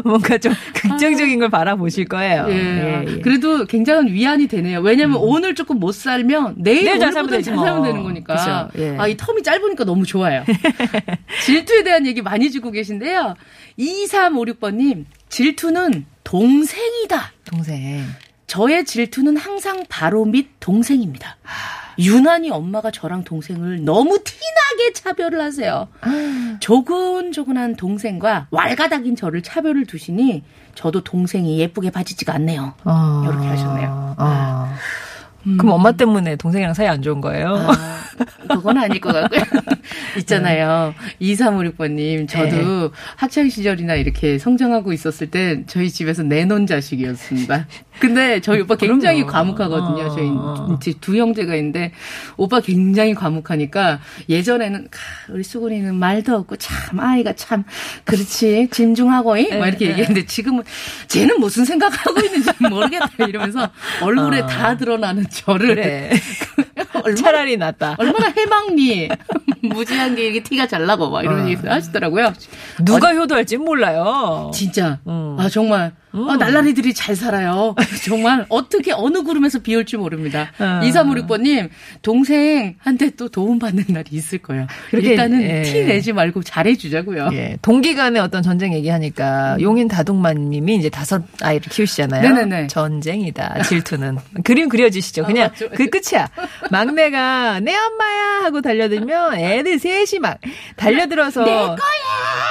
뭔가 0.04 0.38
좀 0.38 0.52
긍정적인 0.74 1.38
걸 1.38 1.48
바라보실 1.50 2.06
거예요. 2.06 2.46
예. 2.48 2.54
예, 2.54 3.04
예. 3.06 3.20
그래도 3.20 3.66
굉장한 3.66 4.08
위안이 4.08 4.46
되네요. 4.48 4.80
왜냐면 4.80 5.16
오늘 5.20 5.54
조금 5.54 5.78
못 5.78 5.92
살면 5.92 6.56
내일 6.58 6.84
내일 6.84 6.98
잘 6.98 7.12
살면 7.12 7.42
잘 7.42 7.54
뭐. 7.54 7.64
살면 7.64 7.82
되는 7.84 8.02
거니까. 8.02 8.68
예. 8.78 8.96
아, 8.98 9.06
이 9.06 9.16
텀이 9.16 9.44
짧으니까 9.44 9.84
너무 9.84 10.04
좋아요. 10.06 10.44
질투에 11.44 11.82
대한 11.82 12.06
얘기 12.06 12.22
많이 12.22 12.50
주고 12.50 12.70
계신데요. 12.70 13.34
2356번님, 13.78 15.04
질투는 15.28 16.06
동생이다. 16.24 17.32
동생. 17.44 18.04
저의 18.50 18.84
질투는 18.84 19.36
항상 19.36 19.84
바로 19.88 20.24
밑 20.24 20.58
동생입니다. 20.58 21.36
유난히 22.00 22.50
엄마가 22.50 22.90
저랑 22.90 23.22
동생을 23.22 23.84
너무 23.84 24.18
티나게 24.24 24.92
차별을 24.92 25.40
하세요. 25.40 25.86
조근조근한 26.58 27.76
동생과 27.76 28.48
왈가닥인 28.50 29.14
저를 29.14 29.44
차별을 29.44 29.86
두시니 29.86 30.42
저도 30.74 31.04
동생이 31.04 31.60
예쁘게 31.60 31.92
봐지지가 31.92 32.34
않네요. 32.34 32.74
어. 32.82 33.22
이렇게 33.24 33.46
하셨네요. 33.46 34.16
어. 35.46 35.56
그럼 35.58 35.72
엄마 35.72 35.92
때문에 35.92 36.36
동생이랑 36.36 36.74
사이 36.74 36.86
안 36.86 37.02
좋은 37.02 37.20
거예요? 37.20 37.54
아, 37.56 38.54
그건 38.54 38.78
아닐 38.78 39.00
것 39.00 39.12
같고요. 39.12 39.40
있잖아요. 40.18 40.94
2356번님, 41.20 42.28
저도 42.28 42.90
학창 43.16 43.48
시절이나 43.48 43.94
이렇게 43.94 44.38
성장하고 44.38 44.92
있었을 44.92 45.30
때 45.30 45.62
저희 45.66 45.90
집에서 45.90 46.22
내놓은 46.22 46.66
자식이었습니다. 46.66 47.66
근데 48.00 48.40
저희 48.40 48.60
오빠 48.60 48.76
굉장히 48.76 49.22
그럼요. 49.24 49.32
과묵하거든요. 49.32 50.06
어. 50.06 50.14
저희 50.14 50.92
이제 50.92 50.98
두 51.00 51.16
형제가 51.16 51.54
있는데 51.56 51.92
오빠 52.36 52.60
굉장히 52.60 53.14
과묵하니까 53.14 54.00
예전에는 54.28 54.88
카, 54.90 55.00
우리 55.28 55.42
수근이는 55.42 55.94
말도 55.94 56.34
없고 56.34 56.56
참 56.56 56.98
아이가 56.98 57.34
참 57.34 57.64
그렇지 58.04 58.68
진중하고 58.70 59.36
이? 59.36 59.48
막 59.54 59.68
이렇게 59.68 59.88
얘기했는데 59.88 60.24
지금은 60.24 60.64
쟤는 61.08 61.40
무슨 61.40 61.64
생각하고 61.64 62.20
있는지 62.20 62.50
모르겠다 62.70 63.26
이러면서 63.28 63.68
얼굴에 64.00 64.40
어. 64.40 64.46
다 64.46 64.76
드러나는 64.76 65.28
저를 65.30 65.74
그래. 65.74 66.10
얼마나 66.92 67.14
차라리 67.14 67.56
낫다. 67.56 67.96
얼마나 67.98 68.28
해맑니 68.28 69.08
무지한 69.62 70.14
게 70.16 70.24
이렇게 70.24 70.42
티가 70.42 70.66
잘 70.66 70.86
나고 70.86 71.10
막 71.10 71.22
이런 71.22 71.44
어. 71.44 71.48
얘기 71.48 71.66
하시더라고요. 71.66 72.32
누가 72.84 73.14
효도할지 73.14 73.56
몰라요. 73.56 74.50
진짜 74.54 74.98
음. 75.06 75.36
아 75.38 75.48
정말 75.48 75.92
어, 76.12 76.36
날라리들이 76.36 76.94
잘 76.94 77.14
살아요. 77.16 77.74
정말 78.04 78.46
어떻게 78.48 78.92
어느 78.92 79.22
구름에서 79.22 79.60
비 79.60 79.74
올지 79.76 79.96
모릅니다. 79.96 80.50
어. 80.58 80.80
2356번님 80.82 81.68
동생한테 82.02 83.10
또 83.10 83.28
도움받는 83.28 83.84
날이 83.88 84.06
있을 84.12 84.38
거예요. 84.38 84.66
그렇게, 84.90 85.10
일단은 85.10 85.42
예. 85.42 85.62
티 85.62 85.84
내지 85.84 86.12
말고 86.12 86.42
잘해주자고요. 86.42 87.30
예, 87.32 87.56
동기 87.62 87.94
간의 87.94 88.20
어떤 88.20 88.42
전쟁 88.42 88.72
얘기하니까 88.74 89.56
용인 89.60 89.88
다둥만 89.88 90.50
님이 90.50 90.76
이제 90.76 90.88
다섯 90.88 91.22
아이를 91.40 91.68
키우시잖아요. 91.70 92.22
네네네. 92.22 92.66
전쟁이다, 92.68 93.62
질투는. 93.62 94.18
그림 94.44 94.68
그려지시죠. 94.68 95.24
그냥 95.24 95.48
맞죠. 95.48 95.68
그 95.70 95.88
끝이야. 95.88 96.28
막내가 96.70 97.60
내 97.60 97.74
엄마야 97.76 98.44
하고 98.44 98.60
달려들면 98.60 99.34
애들 99.34 99.78
셋이 99.78 100.20
막 100.20 100.38
달려들어서 100.76 101.44
내 101.44 101.50
거야! 101.50 101.76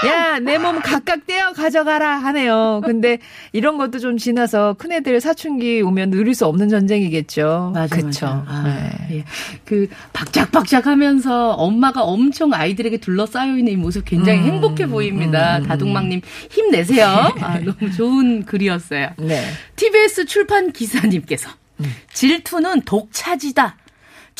야, 0.08 0.40
내 0.40 0.58
몸 0.58 0.80
각각 0.82 1.26
떼어 1.26 1.52
가져가라 1.54 2.18
하네요. 2.18 2.82
근데 2.86 3.20
이런 3.52 3.78
것도 3.78 4.00
좀 4.00 4.18
지나서 4.18 4.74
큰애들 4.78 5.20
사춘기 5.22 5.82
오면 5.82 6.12
누릴 6.12 6.34
수 6.36 6.46
없는 6.46 6.70
전쟁이겠죠. 6.70 7.72
맞아, 7.74 7.96
그쵸. 7.96 8.26
맞아. 8.28 8.44
아, 8.48 8.64
네. 9.10 9.18
예. 9.18 9.24
그 9.66 9.88
박작박작 10.14 10.88
하면서 10.88 11.52
엄마가 11.52 12.04
엄청 12.04 12.54
아이들에게 12.54 12.98
둘러싸여 12.98 13.58
있는 13.58 13.74
이 13.74 13.76
모습 13.76 14.06
굉장히 14.06 14.40
음, 14.40 14.46
행복해 14.46 14.88
보입니다. 14.88 15.58
음, 15.58 15.64
음. 15.64 15.68
다둥막님 15.68 16.22
힘내세요. 16.50 17.08
아, 17.42 17.60
너무 17.60 17.92
좋은 17.96 18.46
글이었어요. 18.46 19.10
네. 19.18 19.44
TBS 19.76 20.26
출판 20.26 20.72
기사님께서 20.72 21.50
음. 21.82 21.94
질투는 22.14 22.82
독차지다. 22.82 23.78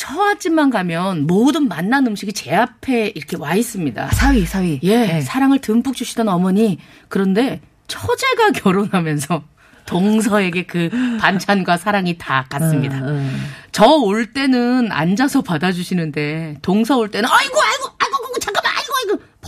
처갓집만 0.00 0.70
가면 0.70 1.26
모든 1.26 1.68
맛난 1.68 2.06
음식이 2.06 2.32
제 2.32 2.54
앞에 2.54 3.12
이렇게 3.14 3.36
와 3.36 3.54
있습니다. 3.54 4.08
사위, 4.12 4.46
사위. 4.46 4.80
예, 4.82 5.06
네. 5.06 5.20
사랑을 5.20 5.58
듬뿍 5.58 5.94
주시던 5.94 6.26
어머니. 6.26 6.78
그런데 7.10 7.60
처제가 7.86 8.52
결혼하면서 8.56 9.42
동서에게 9.84 10.64
그 10.64 10.88
반찬과 11.20 11.76
사랑이 11.76 12.16
다 12.16 12.46
갔습니다. 12.48 12.96
음, 13.00 13.08
음. 13.08 13.46
저올 13.72 14.32
때는 14.32 14.90
앉아서 14.90 15.42
받아주시는데 15.42 16.58
동서 16.62 16.96
올 16.96 17.10
때는 17.10 17.28
아이고 17.28 17.60
아이고 17.60 17.94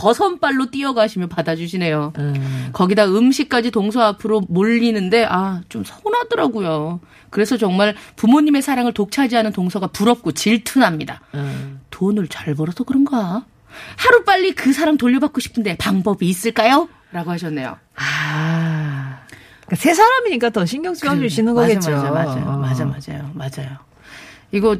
버선발로 0.03 0.69
뛰어가시며 0.69 1.27
받아주시네요. 1.27 2.11
음. 2.17 2.69
거기다 2.73 3.05
음식까지 3.05 3.71
동서 3.71 4.01
앞으로 4.01 4.41
몰리는데 4.49 5.25
아 5.29 5.61
좀 5.69 5.83
서운하더라고요. 5.85 6.99
그래서 7.29 7.57
정말 7.57 7.95
부모님의 8.17 8.61
사랑을 8.61 8.93
독차지하는 8.93 9.53
동서가 9.53 9.87
부럽고 9.87 10.33
질투납니다. 10.33 11.21
음. 11.35 11.79
돈을 11.89 12.27
잘 12.27 12.53
벌어서 12.53 12.83
그런가? 12.83 13.45
하루 13.97 14.23
빨리 14.25 14.51
그 14.53 14.73
사람 14.73 14.97
돌려받고 14.97 15.39
싶은데 15.39 15.77
방법이 15.77 16.27
있을까요? 16.27 16.89
라고 17.11 17.31
하셨네요. 17.31 17.77
아. 17.95 19.19
그러니까 19.65 19.75
세 19.77 19.93
사람이니까 19.93 20.49
더 20.49 20.65
신경 20.65 20.93
써주시는 20.93 21.53
거겠죠. 21.53 21.91
맞아, 21.91 22.11
맞아, 22.11 22.31
어. 22.51 22.57
맞아, 22.57 22.85
맞아요, 22.85 23.31
맞아요. 23.33 23.77
이거 24.51 24.75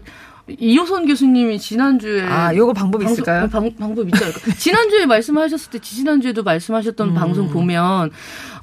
이호선 0.47 1.05
교수님이 1.07 1.57
지난주에 1.57 2.23
아, 2.23 2.53
요거 2.53 2.73
방법 2.73 2.99
방송- 2.99 3.13
있을까요? 3.13 3.47
방, 3.47 3.73
방법 3.77 4.07
있지 4.09 4.21
않을까? 4.21 4.39
지난주에 4.59 5.05
말씀하셨을 5.05 5.71
때, 5.71 5.79
지난주에도 5.79 6.43
말씀하셨던 6.43 7.09
음. 7.09 7.13
방송 7.13 7.49
보면, 7.49 8.11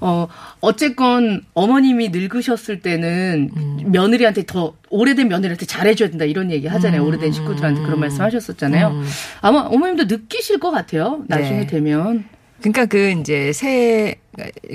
어, 0.01 0.29
어쨌건 0.61 1.43
어머님이 1.55 2.11
늙으셨을 2.11 2.81
때는 2.81 3.51
음. 3.57 3.79
며느리한테 3.87 4.45
더, 4.45 4.75
오래된 4.91 5.29
며느리한테 5.29 5.65
잘해줘야 5.65 6.11
된다 6.11 6.27
이런 6.27 6.51
얘기 6.51 6.67
하잖아요. 6.67 7.03
오래된 7.07 7.33
식구들한테 7.33 7.81
그런 7.83 7.99
말씀 7.99 8.21
하셨었잖아요. 8.25 8.89
음. 8.89 9.07
아마 9.41 9.61
어머님도 9.61 10.05
느끼실 10.05 10.59
것 10.61 10.71
같아요. 10.71 11.25
나중에 11.29 11.61
네. 11.61 11.67
되면. 11.67 12.25
그러니까 12.61 12.85
그 12.85 13.11
이제 13.19 13.55
새 13.55 14.17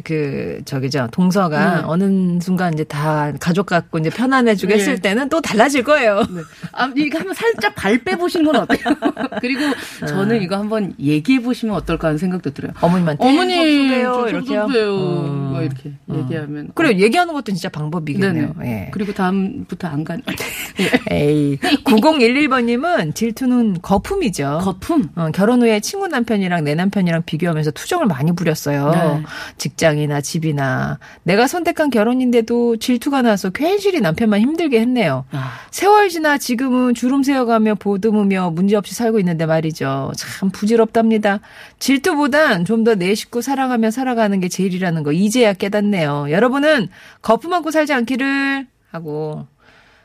그 0.04 0.62
저기죠 0.66 1.08
동서가 1.12 1.80
음. 1.80 1.84
어느 1.86 2.40
순간 2.42 2.74
이제 2.74 2.84
다 2.84 3.32
가족 3.40 3.68
같고 3.68 4.00
이제 4.00 4.10
편안해지고 4.10 4.74
예. 4.74 4.76
했을 4.76 5.00
때는 5.00 5.30
또 5.30 5.40
달라질 5.42 5.84
거예요. 5.84 6.24
네. 6.30 6.42
아, 6.74 6.92
이거 6.96 7.20
한번 7.20 7.34
살짝 7.34 7.74
발 7.74 7.98
빼보시는 7.98 8.46
건 8.46 8.56
어때요? 8.58 8.96
그리고 9.40 9.62
저는 10.08 10.42
이거 10.42 10.58
한번 10.58 10.94
얘기해 11.00 11.42
보시면 11.42 11.74
어떨까 11.75 12.10
하는 12.10 12.18
생각도 12.18 12.51
들어요. 12.51 12.74
어머님한테 12.82 13.25
어머니, 13.25 13.90
저 14.03 14.27
이렇게요. 14.27 14.64
어. 14.94 15.50
뭐 15.51 15.62
이렇게 15.62 15.94
얘기하면. 16.14 16.72
그래 16.75 16.98
얘기하는 16.98 17.34
것도 17.34 17.53
진짜 17.53 17.70
방법이겠네요. 17.70 18.56
예. 18.64 18.90
그리고 18.92 19.14
다음부터 19.14 19.88
안 19.88 20.03
간. 20.03 20.22
에이 21.10 21.58
9011번님은 21.86 23.16
질투는 23.16 23.82
거품이죠. 23.82 24.60
거품. 24.62 25.10
어, 25.16 25.29
결혼 25.34 25.62
후에 25.62 25.79
친구 25.79 26.08
남편이랑 26.08 26.66
내 26.66 26.75
남편이랑 26.75 27.24
비교하면서 27.25 27.72
투정을 27.72 28.06
많이 28.06 28.34
부렸어요. 28.34 29.24
네. 29.50 29.53
직장이나 29.58 30.22
집이나 30.22 31.00
내가 31.24 31.48
선택한 31.48 31.90
결혼인데도 31.90 32.77
질투가 32.77 33.22
나서 33.22 33.50
괜시리 33.50 34.01
남편만 34.01 34.40
힘들게 34.42 34.79
했네요. 34.79 35.25
아, 35.31 35.53
세월 35.72 36.10
지나 36.10 36.38
지금은 36.38 36.94
주름 36.94 37.24
세어가며 37.24 37.75
보듬으며 37.75 38.51
문제없이 38.51 38.96
살고 38.96 39.20
있는데 39.20 39.46
말이죠. 39.46 40.12
참 40.16 40.50
부질없답니다. 40.50 41.40
질투보단 41.79 42.66
좀 42.66 42.84
더 42.84 42.96
내 42.96 43.16
식구 43.16 43.42
사랑하며 43.42 43.92
살아가는 43.92 44.40
게 44.40 44.48
제일이라는 44.48 45.03
거 45.03 45.12
이제야 45.12 45.53
깨닫네요. 45.53 46.27
여러분은 46.29 46.88
거품 47.22 47.53
안고 47.53 47.72
살지 47.72 47.94
않기를 47.94 48.68
하고 48.92 49.48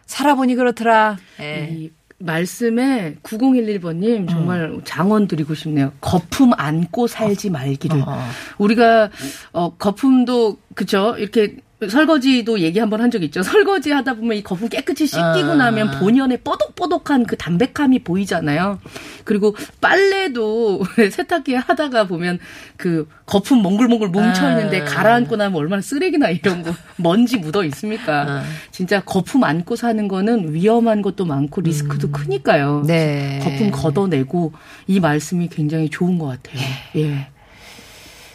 살아보니 0.06 0.54
그렇더라. 0.56 1.18
예. 1.40 1.68
이 1.70 1.90
말씀에 2.20 3.16
9011번님 3.22 4.28
정말 4.28 4.80
장원 4.84 5.26
드리고 5.26 5.54
싶네요. 5.54 5.92
거품 6.00 6.52
안고 6.56 7.06
살지 7.06 7.50
말기를. 7.50 8.02
어. 8.06 8.18
우리가 8.58 9.10
어 9.52 9.74
거품도 9.76 10.58
그쵸 10.74 11.16
이렇게 11.18 11.56
설거지도 11.88 12.60
얘기 12.60 12.78
한번 12.78 13.00
한 13.00 13.10
적 13.10 13.22
있죠. 13.24 13.42
설거지 13.42 13.90
하다 13.90 14.14
보면 14.14 14.36
이 14.36 14.42
거품 14.42 14.68
깨끗이 14.68 15.06
씻기고 15.06 15.50
아. 15.50 15.54
나면 15.56 15.98
본연의 15.98 16.38
뽀독뽀독한 16.44 17.24
그 17.26 17.36
담백함이 17.36 18.04
보이잖아요. 18.04 18.78
그리고 19.24 19.56
빨래도 19.80 20.84
세탁기 20.94 21.54
하다가 21.54 22.04
보면 22.04 22.38
그 22.76 23.08
거품 23.26 23.62
몽글몽글 23.62 24.08
뭉쳐 24.10 24.50
있는데 24.50 24.82
아. 24.82 24.84
가라앉고 24.84 25.36
나면 25.36 25.56
얼마나 25.58 25.82
쓰레기나 25.82 26.30
이런 26.30 26.62
거 26.62 26.72
먼지 26.96 27.38
묻어 27.38 27.64
있습니까? 27.64 28.22
아. 28.28 28.42
진짜 28.70 29.00
거품 29.00 29.42
안고 29.42 29.74
사는 29.74 30.06
거는 30.06 30.54
위험한 30.54 31.02
것도 31.02 31.24
많고 31.24 31.62
리스크도 31.62 32.10
크니까요. 32.12 32.84
네. 32.86 33.40
거품 33.42 33.70
걷어내고 33.70 34.52
이 34.86 35.00
말씀이 35.00 35.48
굉장히 35.48 35.88
좋은 35.90 36.18
것 36.18 36.26
같아요. 36.26 36.60
예. 36.96 37.26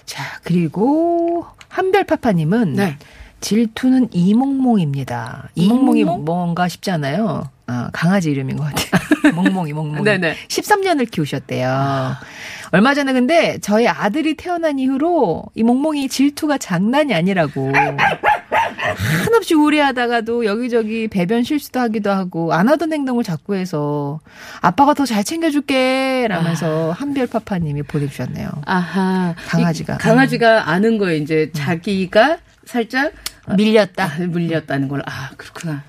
자, 0.06 0.24
그리고 0.44 1.46
한별파파님은 1.70 2.74
네. 2.74 2.98
질투는 3.46 4.08
이몽몽입니다. 4.12 5.50
이몽몽이 5.54 6.00
이몽몽? 6.00 6.26
뭔가 6.26 6.68
싶지 6.68 6.90
않아요? 6.90 7.44
아, 7.68 7.90
강아지 7.94 8.32
이름인 8.32 8.58
것 8.58 8.64
같아요. 8.64 9.02
몽몽이, 9.36 9.72
몽몽이. 9.72 10.04
네네. 10.04 10.36
13년을 10.48 11.12
키우셨대요. 11.12 12.16
얼마 12.72 12.96
전에 12.96 13.14
근데 13.14 13.60
저희 13.62 13.88
아들이 13.88 14.34
태어난 14.34 14.80
이후로 14.80 15.44
이 15.54 15.62
몽몽이 15.62 16.10
질투가 16.10 16.58
장난이 16.58 17.14
아니라고. 17.14 17.72
한없이 19.24 19.54
우울해하다가도 19.54 20.46
여기저기 20.46 21.08
배변 21.08 21.44
실수도 21.44 21.80
하기도 21.80 22.10
하고 22.10 22.52
안 22.52 22.68
하던 22.68 22.92
행동을 22.94 23.24
자꾸 23.24 23.54
해서 23.54 24.22
아빠가 24.62 24.96
더 24.96 25.06
잘 25.06 25.24
챙겨줄게 25.24 26.26
라면서 26.30 26.92
한별파파님이 26.98 27.84
보내주셨네요. 27.84 28.50
아하. 28.66 29.36
강아지가. 29.46 29.94
이 29.94 29.98
강아지가 30.00 30.68
아는 30.72 30.98
거예요. 30.98 31.22
이제 31.22 31.52
자기가 31.54 32.38
살짝 32.66 33.12
밀렸다. 33.54 34.04
아, 34.04 34.26
물렸다는 34.28 34.88
걸. 34.88 35.02
아, 35.06 35.32
그렇구나. 35.38 35.84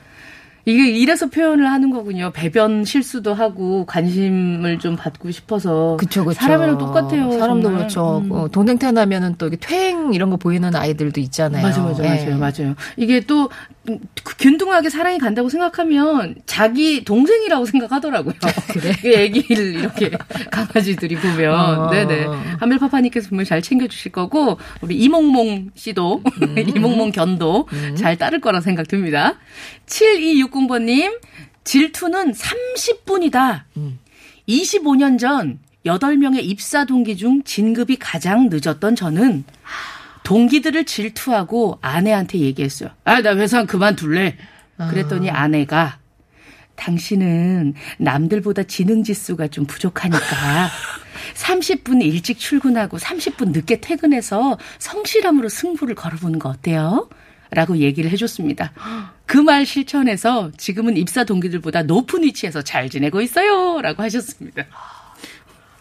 이게 0.69 0.91
이래서 0.91 1.27
표현을 1.29 1.71
하는 1.71 1.91
거군요. 1.91 2.33
배변 2.35 2.85
실수도 2.85 3.35
하고 3.35 3.87
관심을 3.87 4.81
좀 4.81 4.97
받고 4.97 5.31
싶어서. 5.31 5.97
그쵸, 5.97 6.25
그쵸. 6.25 6.41
사람이랑 6.41 6.79
똑같아요. 6.79 7.39
사람도 7.39 7.63
정말. 7.63 7.77
그렇죠. 7.79 8.19
음. 8.25 8.33
어, 8.33 8.49
동생 8.49 8.77
태어나면은 8.77 9.37
또 9.39 9.47
이게 9.47 9.57
퇴행 9.61 10.13
이런 10.13 10.29
거 10.29 10.37
보이는 10.37 10.75
아이들도 10.75 11.21
있잖아요. 11.21 11.63
맞아, 11.63 11.83
맞아, 11.83 12.03
예. 12.05 12.25
맞아요, 12.25 12.39
맞아요. 12.39 12.75
이게 12.97 13.21
또 13.21 13.49
균등하게 14.39 14.91
사랑이 14.91 15.19
간다고 15.19 15.49
생각하면 15.49 16.37
자기 16.47 17.05
동생이라고 17.05 17.65
생각하더라고요. 17.65 18.35
그래? 18.69 18.93
그 19.01 19.09
애기를 19.15 19.75
이렇게 19.75 20.11
강아지들이 20.51 21.17
보면, 21.17 21.55
어. 21.55 21.91
네네. 21.91 22.27
하멜파파님께서 22.61 23.29
분명히 23.29 23.47
잘 23.47 23.63
챙겨주실 23.63 24.13
거고 24.13 24.59
우리 24.81 24.97
이몽몽 24.97 25.71
씨도 25.75 26.23
음. 26.43 26.55
이몽몽 26.77 27.13
견도 27.13 27.69
잘 27.97 28.17
따를 28.17 28.41
거라 28.41 28.61
생각 28.61 28.89
듭니다. 28.89 29.35
7260번님 29.87 31.21
질투는 31.65 32.33
30분이다. 32.33 33.63
음. 33.77 33.99
25년 34.49 35.19
전 35.19 35.59
8명의 35.85 36.43
입사 36.43 36.85
동기 36.85 37.17
중 37.17 37.43
진급이 37.45 37.97
가장 37.97 38.49
늦었던 38.51 38.97
저는 38.97 39.45
동기들을 40.27 40.85
질투하고 40.87 41.79
아내한테 41.81 42.39
얘기했어요. 42.41 42.91
아, 43.05 43.23
나 43.23 43.37
회사 43.37 43.65
그만둘래. 43.65 44.37
그랬더니 44.91 45.31
아내가 45.31 45.99
당신은 46.75 47.75
남들보다 47.99 48.65
지능 48.65 49.05
지수가 49.05 49.47
좀 49.49 49.67
부족하니까 49.67 50.19
30분 51.35 52.03
일찍 52.03 52.41
출근하고 52.41 52.99
30분 52.99 53.53
늦게 53.53 53.81
퇴근해서 53.81 54.59
성실함으로 54.81 55.49
승부를 55.49 55.95
걸어보는 55.95 56.41
거 56.41 56.49
어때요? 56.49 57.09
라고 57.53 57.77
얘기를 57.77 58.11
해줬습니다. 58.11 58.73
그 59.27 59.39
말 59.39 59.65
실천해서 59.65 60.51
지금은 60.57 60.97
입사 60.97 61.23
동기들보다 61.23 61.85
높은 61.85 62.25
위치에서 62.25 62.63
잘 62.63 62.91
지내고 62.91 63.21
있어요. 63.21 63.81
라고 63.81 64.03
하셨습니다. 64.03 64.65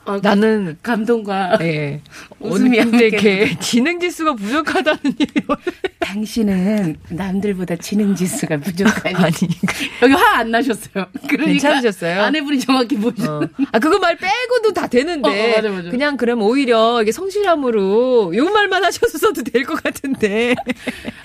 어, 0.05 0.19
나는 0.21 0.77
감동과 0.83 1.57
예. 1.61 2.01
웃음이 2.39 2.77
함께. 2.77 3.57
지능 3.59 3.99
지수가 3.99 4.33
부족하다는 4.35 4.99
얘기 5.19 5.33
당신은 5.99 6.97
남들보다 7.09 7.75
지능 7.77 8.13
지수가 8.15 8.57
부족하니 8.57 9.15
아니. 9.15 9.33
여기 10.03 10.13
화 10.13 10.35
안 10.35 10.51
나셨어요. 10.51 11.05
그러니까 11.27 11.45
괜찮으셨어요? 11.45 12.21
아내분이 12.23 12.59
정확히 12.59 12.97
보셨. 12.97 13.27
어. 13.27 13.47
아 13.71 13.79
그거 13.79 13.97
말 13.99 14.17
빼고도 14.17 14.73
다 14.73 14.85
되는데 14.87 15.29
어, 15.29 15.31
어, 15.31 15.55
맞아, 15.55 15.69
맞아. 15.69 15.89
그냥 15.89 16.17
그럼 16.17 16.41
오히려 16.41 17.01
이게 17.01 17.11
성실함으로 17.13 18.35
요 18.35 18.45
말만 18.49 18.83
하셨어도 18.83 19.43
될 19.43 19.63
것 19.65 19.81
같은데 19.81 20.53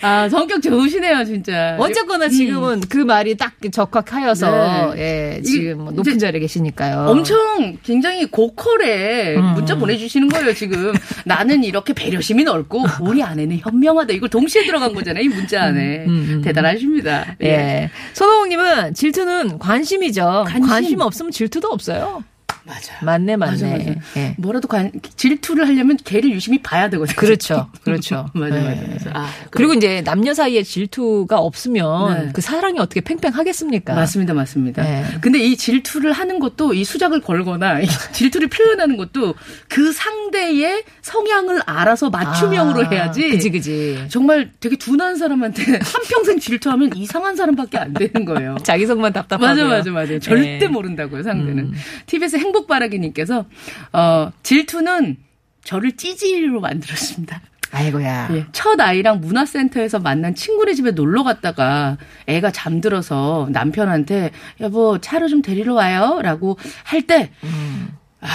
아 0.01 0.29
성격 0.31 0.63
좋으시네요 0.63 1.25
진짜. 1.25 1.77
어쨌거나 1.79 2.27
음. 2.27 2.31
지금은 2.31 2.81
그 2.89 2.97
말이 2.99 3.37
딱 3.37 3.53
적합하여서 3.71 4.95
네. 4.95 5.37
예 5.37 5.43
지금 5.43 5.79
뭐 5.85 5.91
높은 5.93 6.19
자리에 6.19 6.41
계시니까요. 6.41 7.07
엄청 7.11 7.77
굉장히 7.83 8.27
고퀄 8.31 8.70
에 8.83 9.37
음. 9.37 9.55
문자 9.55 9.77
보내주시는 9.77 10.29
거예요, 10.29 10.55
지금. 10.55 10.93
나는 11.25 11.65
이렇게 11.65 11.93
배려심이 11.93 12.45
넓고, 12.45 12.85
우리 13.03 13.23
아내는 13.23 13.59
현명하다. 13.59 14.15
이걸 14.15 14.29
동시에 14.29 14.65
들어간 14.65 14.95
거잖아요, 14.95 15.23
이 15.25 15.29
문자 15.29 15.63
안에. 15.65 16.05
음, 16.07 16.27
음. 16.29 16.43
대단하십니다. 16.43 17.37
예. 17.43 17.47
예. 17.47 17.91
손호공님은 18.15 18.95
질투는 18.95 19.59
관심이죠. 19.59 20.45
관심. 20.47 20.69
관심. 20.69 21.01
없으면 21.01 21.33
질투도 21.33 21.69
없어요. 21.69 22.23
맞아. 22.65 22.95
맞네, 23.03 23.37
맞네. 23.37 23.53
맞아, 23.53 23.67
맞아. 23.67 23.95
예. 24.17 24.35
뭐라도 24.39 24.69
관, 24.69 24.93
질투를 25.17 25.67
하려면 25.67 25.97
걔를 26.05 26.31
유심히 26.31 26.61
봐야 26.63 26.89
되거든요. 26.91 27.17
그렇죠, 27.17 27.69
그렇죠. 27.85 28.29
맞아, 28.35 28.57
예. 28.57 28.61
맞아, 28.61 28.83
맞아. 28.93 29.11
아, 29.15 29.29
그리고 29.51 29.75
이제 29.75 30.03
남녀 30.03 30.35
사이에 30.35 30.63
질투가 30.63 31.39
없으면 31.39 32.27
네. 32.27 32.31
그 32.33 32.41
사랑이 32.41 32.79
어떻게 32.79 33.01
팽팽하겠습니까? 33.01 33.95
맞습니다, 33.95 34.35
맞습니다. 34.35 34.83
네. 34.83 35.05
근데 35.21 35.39
이 35.39 35.57
질투를 35.57 36.13
하는 36.13 36.39
것도 36.39 36.75
이 36.75 36.85
수작을 36.85 37.21
걸거나 37.21 37.81
이 37.81 37.87
질투를 38.13 38.49
표현하는 38.49 38.97
것도 38.97 39.35
그 39.69 39.93
상대의 39.93 40.85
성향을 41.03 41.63
알아서 41.67 42.11
맞춤형으로 42.11 42.87
아, 42.87 42.89
해야지. 42.91 43.31
그지, 43.31 43.51
그지. 43.51 44.05
정말 44.09 44.51
되게 44.61 44.77
둔한 44.77 45.17
사람한테 45.17 45.63
한평생 45.83 46.39
질투하면 46.39 46.95
이상한 46.97 47.37
사람밖에 47.37 47.79
안 47.79 47.95
되는 47.95 48.25
거예요. 48.25 48.57
자기 48.63 48.87
속만 48.87 49.13
답답하고. 49.13 49.47
맞아, 49.47 49.65
맞아, 49.65 49.91
맞아. 49.91 50.19
절대 50.19 50.59
네. 50.59 50.69
모른다고요, 50.69 51.23
상대는. 51.23 51.59
음. 51.65 51.75
TBS 52.07 52.37
행 52.37 52.50
복바라기님께서, 52.53 53.45
어, 53.93 54.33
질투는 54.43 55.17
저를 55.65 55.97
찌질이로 55.97 56.61
만들었습니다. 56.61 57.41
아이고야. 57.73 58.29
예, 58.33 58.47
첫 58.53 58.81
아이랑 58.81 59.21
문화센터에서 59.21 60.01
만난 60.01 60.35
친구네 60.35 60.75
집에 60.75 60.91
놀러 60.91 61.23
갔다가 61.23 61.99
애가 62.27 62.51
잠들어서 62.51 63.49
남편한테 63.53 64.33
여보 64.61 64.99
차로 65.01 65.29
좀 65.29 65.41
데리러 65.41 65.75
와요 65.75 66.19
라고 66.23 66.59
할때 66.83 67.31
음. 67.45 67.97
아, 68.21 68.29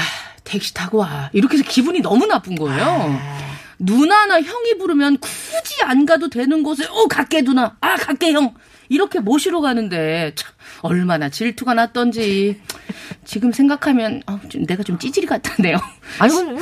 택시 0.46 0.74
타고 0.74 1.00
와 1.00 1.30
이렇게 1.34 1.58
해서 1.58 1.68
기분이 1.68 2.00
너무 2.00 2.26
나쁜 2.28 2.56
거예요. 2.56 3.20
누나나 3.78 4.42
형이 4.42 4.78
부르면 4.78 5.18
굳이 5.18 5.84
안 5.84 6.06
가도 6.06 6.30
되는 6.30 6.64
곳에 6.64 6.86
어 6.86 7.08
갈게 7.08 7.42
누나 7.42 7.76
아 7.82 7.96
갈게 7.98 8.32
형 8.32 8.54
이렇게 8.90 9.20
모시러 9.20 9.62
가는데 9.62 10.34
참 10.36 10.52
얼마나 10.82 11.30
질투가 11.30 11.74
났던지 11.74 12.60
지금 13.24 13.52
생각하면 13.52 14.22
어, 14.28 14.40
좀 14.50 14.66
내가 14.66 14.84
좀 14.84 14.98
찌질이 15.00 15.26
같았네요. 15.28 15.78
아니, 16.20 16.34
음, 16.34 16.60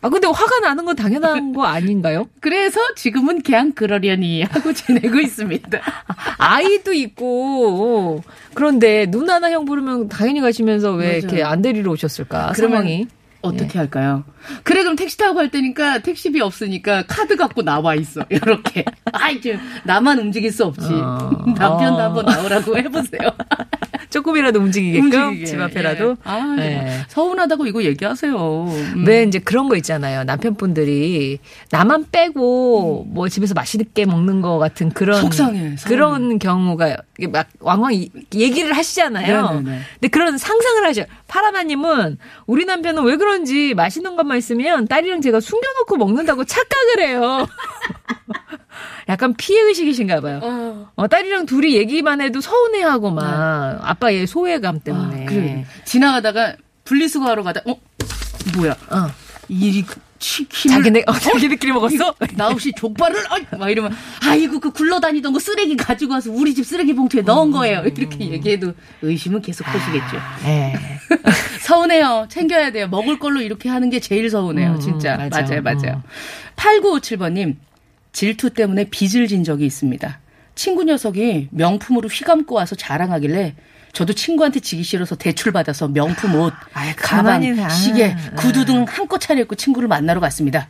아, 0.00 0.08
근데 0.08 0.26
화가 0.26 0.60
나는 0.60 0.84
건 0.84 0.94
당연한 0.96 1.52
거 1.52 1.64
아닌가요? 1.64 2.28
그래서 2.40 2.80
지금은 2.94 3.42
그냥 3.42 3.72
그러려니 3.72 4.42
하고 4.42 4.72
지내고 4.72 5.18
있습니다. 5.18 5.80
아이도 6.38 6.92
있고, 6.92 8.22
그런데 8.54 9.06
누나나 9.06 9.50
형 9.50 9.64
부르면 9.64 10.08
당연히 10.08 10.40
가시면서 10.40 10.92
왜 10.92 11.06
맞아요. 11.06 11.18
이렇게 11.18 11.42
안 11.42 11.62
데리러 11.62 11.90
오셨을까? 11.92 12.52
그러면 12.54 12.78
상황이. 12.78 13.08
어떻게 13.44 13.78
할까요? 13.78 14.24
그래 14.62 14.82
그럼 14.82 14.96
택시 14.96 15.16
타고 15.16 15.34
갈 15.34 15.50
때니까 15.50 15.98
택시비 16.00 16.40
없으니까 16.40 17.04
카드 17.06 17.36
갖고 17.36 17.62
나와 17.62 17.94
있어 17.94 18.24
이렇게. 18.30 18.84
아이 19.12 19.40
좀 19.40 19.58
나만 19.84 20.18
움직일 20.18 20.52
수 20.52 20.64
없지. 20.64 20.86
어. 20.92 21.30
남편도 21.56 21.94
어. 21.96 22.02
한번 22.02 22.24
나오라고 22.26 22.76
해보세요. 22.76 23.30
조금이라도 24.10 24.60
움직이게끔 24.60 25.10
움직이게. 25.28 25.44
집 25.46 25.60
앞에라도. 25.60 26.10
예. 26.10 26.14
아 26.24 26.56
예. 26.60 27.00
서운하다고 27.08 27.66
이거 27.66 27.82
얘기하세요. 27.82 28.64
음. 28.68 29.04
왜 29.06 29.24
이제 29.24 29.38
그런 29.40 29.68
거 29.68 29.76
있잖아요. 29.76 30.22
남편분들이 30.24 31.38
나만 31.70 32.06
빼고 32.12 33.06
뭐 33.08 33.28
집에서 33.28 33.54
맛있게 33.54 34.04
먹는 34.04 34.40
거 34.40 34.58
같은 34.58 34.90
그런 34.90 35.20
속상해. 35.20 35.74
그런 35.86 36.38
경우가 36.38 36.96
막 37.30 37.48
왕왕 37.60 37.94
이- 37.94 38.10
얘기를 38.34 38.72
하시잖아요. 38.76 39.50
네네네. 39.50 39.80
근데 39.94 40.08
그런 40.08 40.38
상상을 40.38 40.84
하죠. 40.86 41.04
파라마님은 41.26 42.18
우리 42.46 42.66
남편은 42.66 43.02
왜 43.04 43.16
그런 43.16 43.33
지 43.44 43.74
맛있는 43.74 44.16
것만 44.16 44.38
있으면 44.38 44.86
딸이랑 44.86 45.20
제가 45.20 45.40
숨겨놓고 45.40 45.96
먹는다고 45.96 46.44
착각을 46.44 47.00
해요. 47.00 47.46
약간 49.08 49.34
피해 49.34 49.60
의식이신가 49.62 50.20
봐요. 50.20 50.40
어. 50.42 50.92
어, 50.96 51.08
딸이랑 51.08 51.46
둘이 51.46 51.76
얘기만 51.76 52.20
해도 52.20 52.40
서운해하고 52.40 53.10
막 53.10 53.80
아빠의 53.82 54.26
소외감 54.26 54.80
때문에. 54.80 55.24
아, 55.24 55.26
그래. 55.26 55.66
지나가다가 55.84 56.56
분리수거하러 56.84 57.42
가다 57.42 57.60
어 57.66 57.76
뭐야 58.56 58.72
어. 58.90 59.08
이 59.48 59.84
치킨을 60.24 60.76
자기네 60.76 61.02
어, 61.06 61.12
자기네끼리 61.12 61.72
먹었어? 61.72 62.14
나 62.34 62.48
없이 62.48 62.72
족발을 62.74 63.16
아이, 63.28 63.44
막 63.58 63.68
이러면 63.68 63.94
아이고 64.22 64.58
그 64.58 64.70
굴러다니던 64.70 65.34
거 65.34 65.38
쓰레기 65.38 65.76
가지고 65.76 66.14
와서 66.14 66.30
우리 66.32 66.54
집 66.54 66.64
쓰레기 66.64 66.94
봉투에 66.94 67.20
넣은 67.20 67.50
거예요. 67.50 67.82
이렇게 67.84 68.30
얘기해도 68.30 68.72
의심은 69.02 69.42
계속 69.42 69.68
하시겠죠. 69.68 70.16
예. 70.46 70.72
서운해요. 71.60 72.26
챙겨야 72.30 72.72
돼요. 72.72 72.88
먹을 72.88 73.18
걸로 73.18 73.42
이렇게 73.42 73.68
하는 73.68 73.90
게 73.90 74.00
제일 74.00 74.30
서운해요. 74.30 74.72
음, 74.72 74.80
진짜. 74.80 75.16
맞아. 75.16 75.42
맞아요 75.42 75.62
맞아요. 75.62 76.02
8957번님 76.56 77.56
질투 78.12 78.50
때문에 78.50 78.84
빚을 78.88 79.28
진 79.28 79.44
적이 79.44 79.66
있습니다. 79.66 80.20
친구 80.54 80.84
녀석이 80.84 81.48
명품으로 81.50 82.08
휘감고 82.08 82.54
와서 82.54 82.74
자랑하길래 82.76 83.54
저도 83.94 84.12
친구한테 84.12 84.60
지기 84.60 84.82
싫어서 84.82 85.14
대출 85.14 85.52
받아서 85.52 85.88
명품 85.88 86.34
옷, 86.34 86.52
아이, 86.74 86.94
가방, 86.94 87.24
가만히 87.24 87.56
가. 87.56 87.68
시계, 87.70 88.12
아. 88.12 88.34
구두 88.36 88.64
등 88.66 88.84
한껏 88.86 89.20
차려입고 89.20 89.54
친구를 89.54 89.88
만나러 89.88 90.20
갔습니다. 90.20 90.68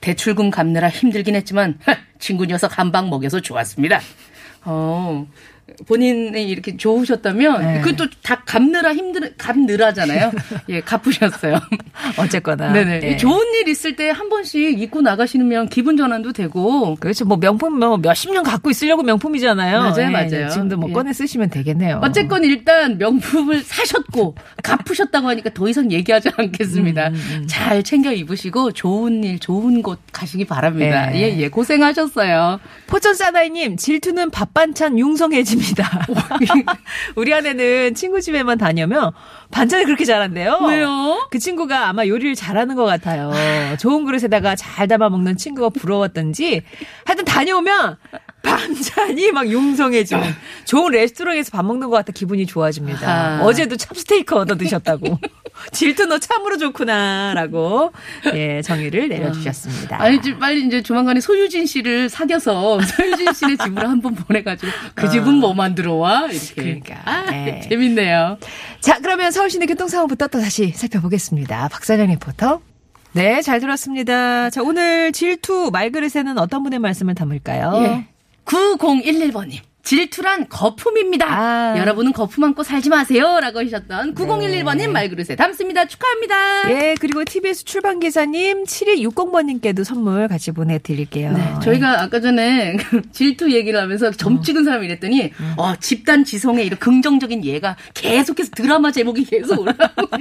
대출금 0.00 0.50
갚느라 0.50 0.88
힘들긴 0.88 1.34
했지만 1.34 1.78
친구 2.20 2.44
녀석 2.44 2.78
한방 2.78 3.08
먹여서 3.10 3.40
좋았습니다. 3.40 4.00
어. 4.64 5.26
본인이 5.86 6.42
이렇게 6.44 6.76
좋으셨다면 6.76 7.60
네. 7.60 7.80
그것도 7.80 8.10
다 8.22 8.42
갚느라 8.44 8.94
힘들 8.94 9.34
갚느라잖아요. 9.36 10.32
예, 10.70 10.80
갚으셨어요. 10.80 11.58
어쨌거나. 12.18 12.72
네네. 12.72 13.00
예. 13.04 13.16
좋은 13.16 13.40
일 13.54 13.68
있을 13.68 13.96
때 13.96 14.08
한 14.10 14.28
번씩 14.28 14.80
입고 14.80 15.00
나가시면 15.02 15.68
기분 15.68 15.96
전환도 15.96 16.32
되고 16.32 16.96
그렇죠. 16.96 17.24
뭐 17.24 17.36
명품 17.36 17.78
뭐 17.78 17.96
몇십 17.98 18.32
년 18.32 18.42
갖고 18.42 18.70
있으려고 18.70 19.02
명품이잖아요. 19.02 19.78
맞아요, 19.80 20.00
예, 20.00 20.08
맞아요. 20.08 20.48
지금도 20.48 20.76
뭐 20.76 20.88
예. 20.90 20.92
꺼내 20.92 21.12
쓰시면 21.12 21.50
되겠네요. 21.50 22.00
어쨌건 22.02 22.42
일단 22.44 22.98
명품을 22.98 23.62
사셨고 23.62 24.34
갚으셨다고 24.62 25.28
하니까 25.28 25.50
더 25.54 25.68
이상 25.68 25.92
얘기하지 25.92 26.30
않겠습니다. 26.36 27.08
음, 27.08 27.46
잘 27.48 27.82
챙겨 27.82 28.12
입으시고 28.12 28.72
좋은 28.72 29.22
일, 29.24 29.38
좋은 29.38 29.82
곳 29.82 30.00
가시기 30.12 30.44
바랍니다. 30.46 31.10
네. 31.10 31.20
예, 31.36 31.38
예. 31.38 31.48
고생하셨어요. 31.48 32.60
포천 32.86 33.14
사나이님 33.14 33.76
질투는 33.76 34.30
밥 34.30 34.54
반찬 34.54 34.98
융성해 34.98 35.44
집니다. 35.58 36.06
우리 37.16 37.34
아내는 37.34 37.94
친구 37.94 38.20
집에만 38.20 38.58
다녀면 38.58 39.12
반찬을 39.50 39.84
그렇게 39.84 40.04
잘한대요. 40.04 40.58
왜요? 40.68 41.28
그 41.30 41.38
친구가 41.38 41.88
아마 41.88 42.06
요리를 42.06 42.34
잘하는 42.34 42.76
것 42.76 42.84
같아요. 42.84 43.32
좋은 43.78 44.04
그릇에다가 44.04 44.54
잘 44.56 44.88
담아 44.88 45.08
먹는 45.08 45.36
친구가 45.36 45.70
부러웠던지 45.70 46.62
하여튼 47.04 47.24
다녀오면 47.24 47.96
반찬이 48.42 49.32
막 49.32 49.48
융성해지는 49.48 50.22
좋은 50.64 50.92
레스토랑에서 50.92 51.50
밥 51.50 51.64
먹는 51.64 51.88
것 51.90 51.96
같아 51.96 52.12
기분이 52.12 52.46
좋아집니다. 52.46 53.06
아하. 53.08 53.44
어제도 53.44 53.76
찹스테이크 53.76 54.34
얻어 54.36 54.56
드셨다고. 54.56 55.18
질투 55.72 56.06
너 56.06 56.18
참으로 56.18 56.56
좋구나라고 56.56 57.92
예 58.34 58.62
정의를 58.62 59.08
내려주셨습니다. 59.08 60.00
아니, 60.00 60.16
이제 60.16 60.38
빨리 60.38 60.64
이제 60.64 60.82
조만간에 60.82 61.20
소유진 61.20 61.66
씨를 61.66 62.08
사귀어서 62.08 62.80
소유진 62.80 63.32
씨네 63.32 63.56
집으로 63.56 63.88
한번 63.88 64.14
보내가지고 64.14 64.70
그 64.94 65.10
집은 65.10 65.34
뭐 65.34 65.47
만들어 65.54 65.94
와? 65.94 66.26
이렇게. 66.26 66.54
그러니까. 66.54 66.96
아, 67.04 67.30
네. 67.30 67.60
재밌네요. 67.68 68.38
자, 68.80 68.98
그러면 69.00 69.30
서울시내 69.30 69.66
교통 69.66 69.88
상황부터 69.88 70.28
또 70.28 70.40
다시 70.40 70.72
살펴보겠습니다. 70.72 71.68
박사장 71.68 72.06
리포터. 72.08 72.60
네, 73.12 73.42
잘 73.42 73.60
들었습니다. 73.60 74.50
자, 74.50 74.62
오늘 74.62 75.12
질투 75.12 75.70
말그릇에는 75.72 76.38
어떤 76.38 76.62
분의 76.62 76.78
말씀을 76.78 77.14
담을까요? 77.14 77.72
예. 77.82 78.06
9011번님. 78.44 79.60
질투란 79.88 80.48
거품입니다. 80.50 81.26
아. 81.26 81.78
여러분은 81.78 82.12
거품 82.12 82.44
안고 82.44 82.62
살지 82.62 82.90
마세요. 82.90 83.40
라고 83.40 83.60
하셨던 83.60 84.14
9011번님 84.14 84.90
말그릇에 84.90 85.34
담습니다. 85.34 85.86
축하합니다. 85.86 86.70
예, 86.72 86.94
그리고 87.00 87.24
TBS 87.24 87.64
출판 87.64 87.98
기사님 87.98 88.64
7260번님께도 88.64 89.84
선물 89.84 90.28
같이 90.28 90.50
보내드릴게요. 90.50 91.32
네, 91.32 91.54
저희가 91.62 92.02
아까 92.02 92.20
전에 92.20 92.76
그 92.76 93.00
질투 93.12 93.50
얘기를 93.50 93.80
하면서 93.80 94.10
점 94.10 94.42
찍은 94.42 94.64
사람이 94.64 94.84
이랬더니 94.84 95.32
어, 95.56 95.74
집단 95.76 96.22
지성의 96.22 96.66
이런 96.66 96.78
긍정적인 96.78 97.46
예가 97.46 97.78
계속해서 97.94 98.50
드라마 98.50 98.92
제목이 98.92 99.24
계속 99.24 99.58
올라오고 99.58 100.18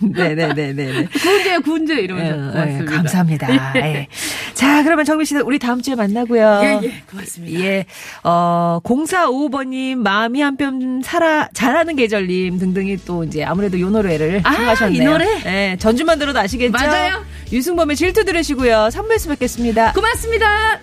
네네네네. 0.00 1.08
구은재야 1.20 1.58
구은재 1.60 1.94
이러면서 2.00 2.66
예, 2.66 2.80
예. 2.80 2.84
감사합니다. 2.86 3.76
예. 3.76 4.08
자, 4.54 4.82
그러면 4.82 5.04
정민 5.04 5.24
씨, 5.24 5.36
우리 5.36 5.58
다음 5.58 5.82
주에 5.82 5.94
만나고요. 5.94 6.60
예, 6.62 6.80
예, 6.82 7.02
고맙습니다. 7.10 7.60
예, 7.60 7.86
어, 8.24 8.69
공사 8.78 9.26
5번님 9.26 9.96
마음이 9.96 10.40
한편 10.40 11.02
살아, 11.02 11.48
잘하는 11.52 11.96
계절님 11.96 12.58
등등이 12.58 12.98
또 13.04 13.24
이제 13.24 13.42
아무래도 13.44 13.80
요 13.80 13.90
노래를 13.90 14.40
아, 14.44 14.54
청하셨네요. 14.54 15.02
이 15.02 15.04
노래? 15.04 15.42
네, 15.42 15.76
전주만 15.78 16.18
들어도 16.18 16.38
아시겠죠? 16.38 16.72
맞아요. 16.72 17.24
유승범의 17.52 17.96
질투 17.96 18.24
들으시고요. 18.24 18.88
3부에서 18.92 19.28
뵙겠습니다. 19.30 19.92
고맙습니다. 19.92 20.78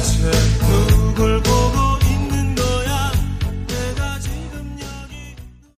멈춰. 0.00 0.49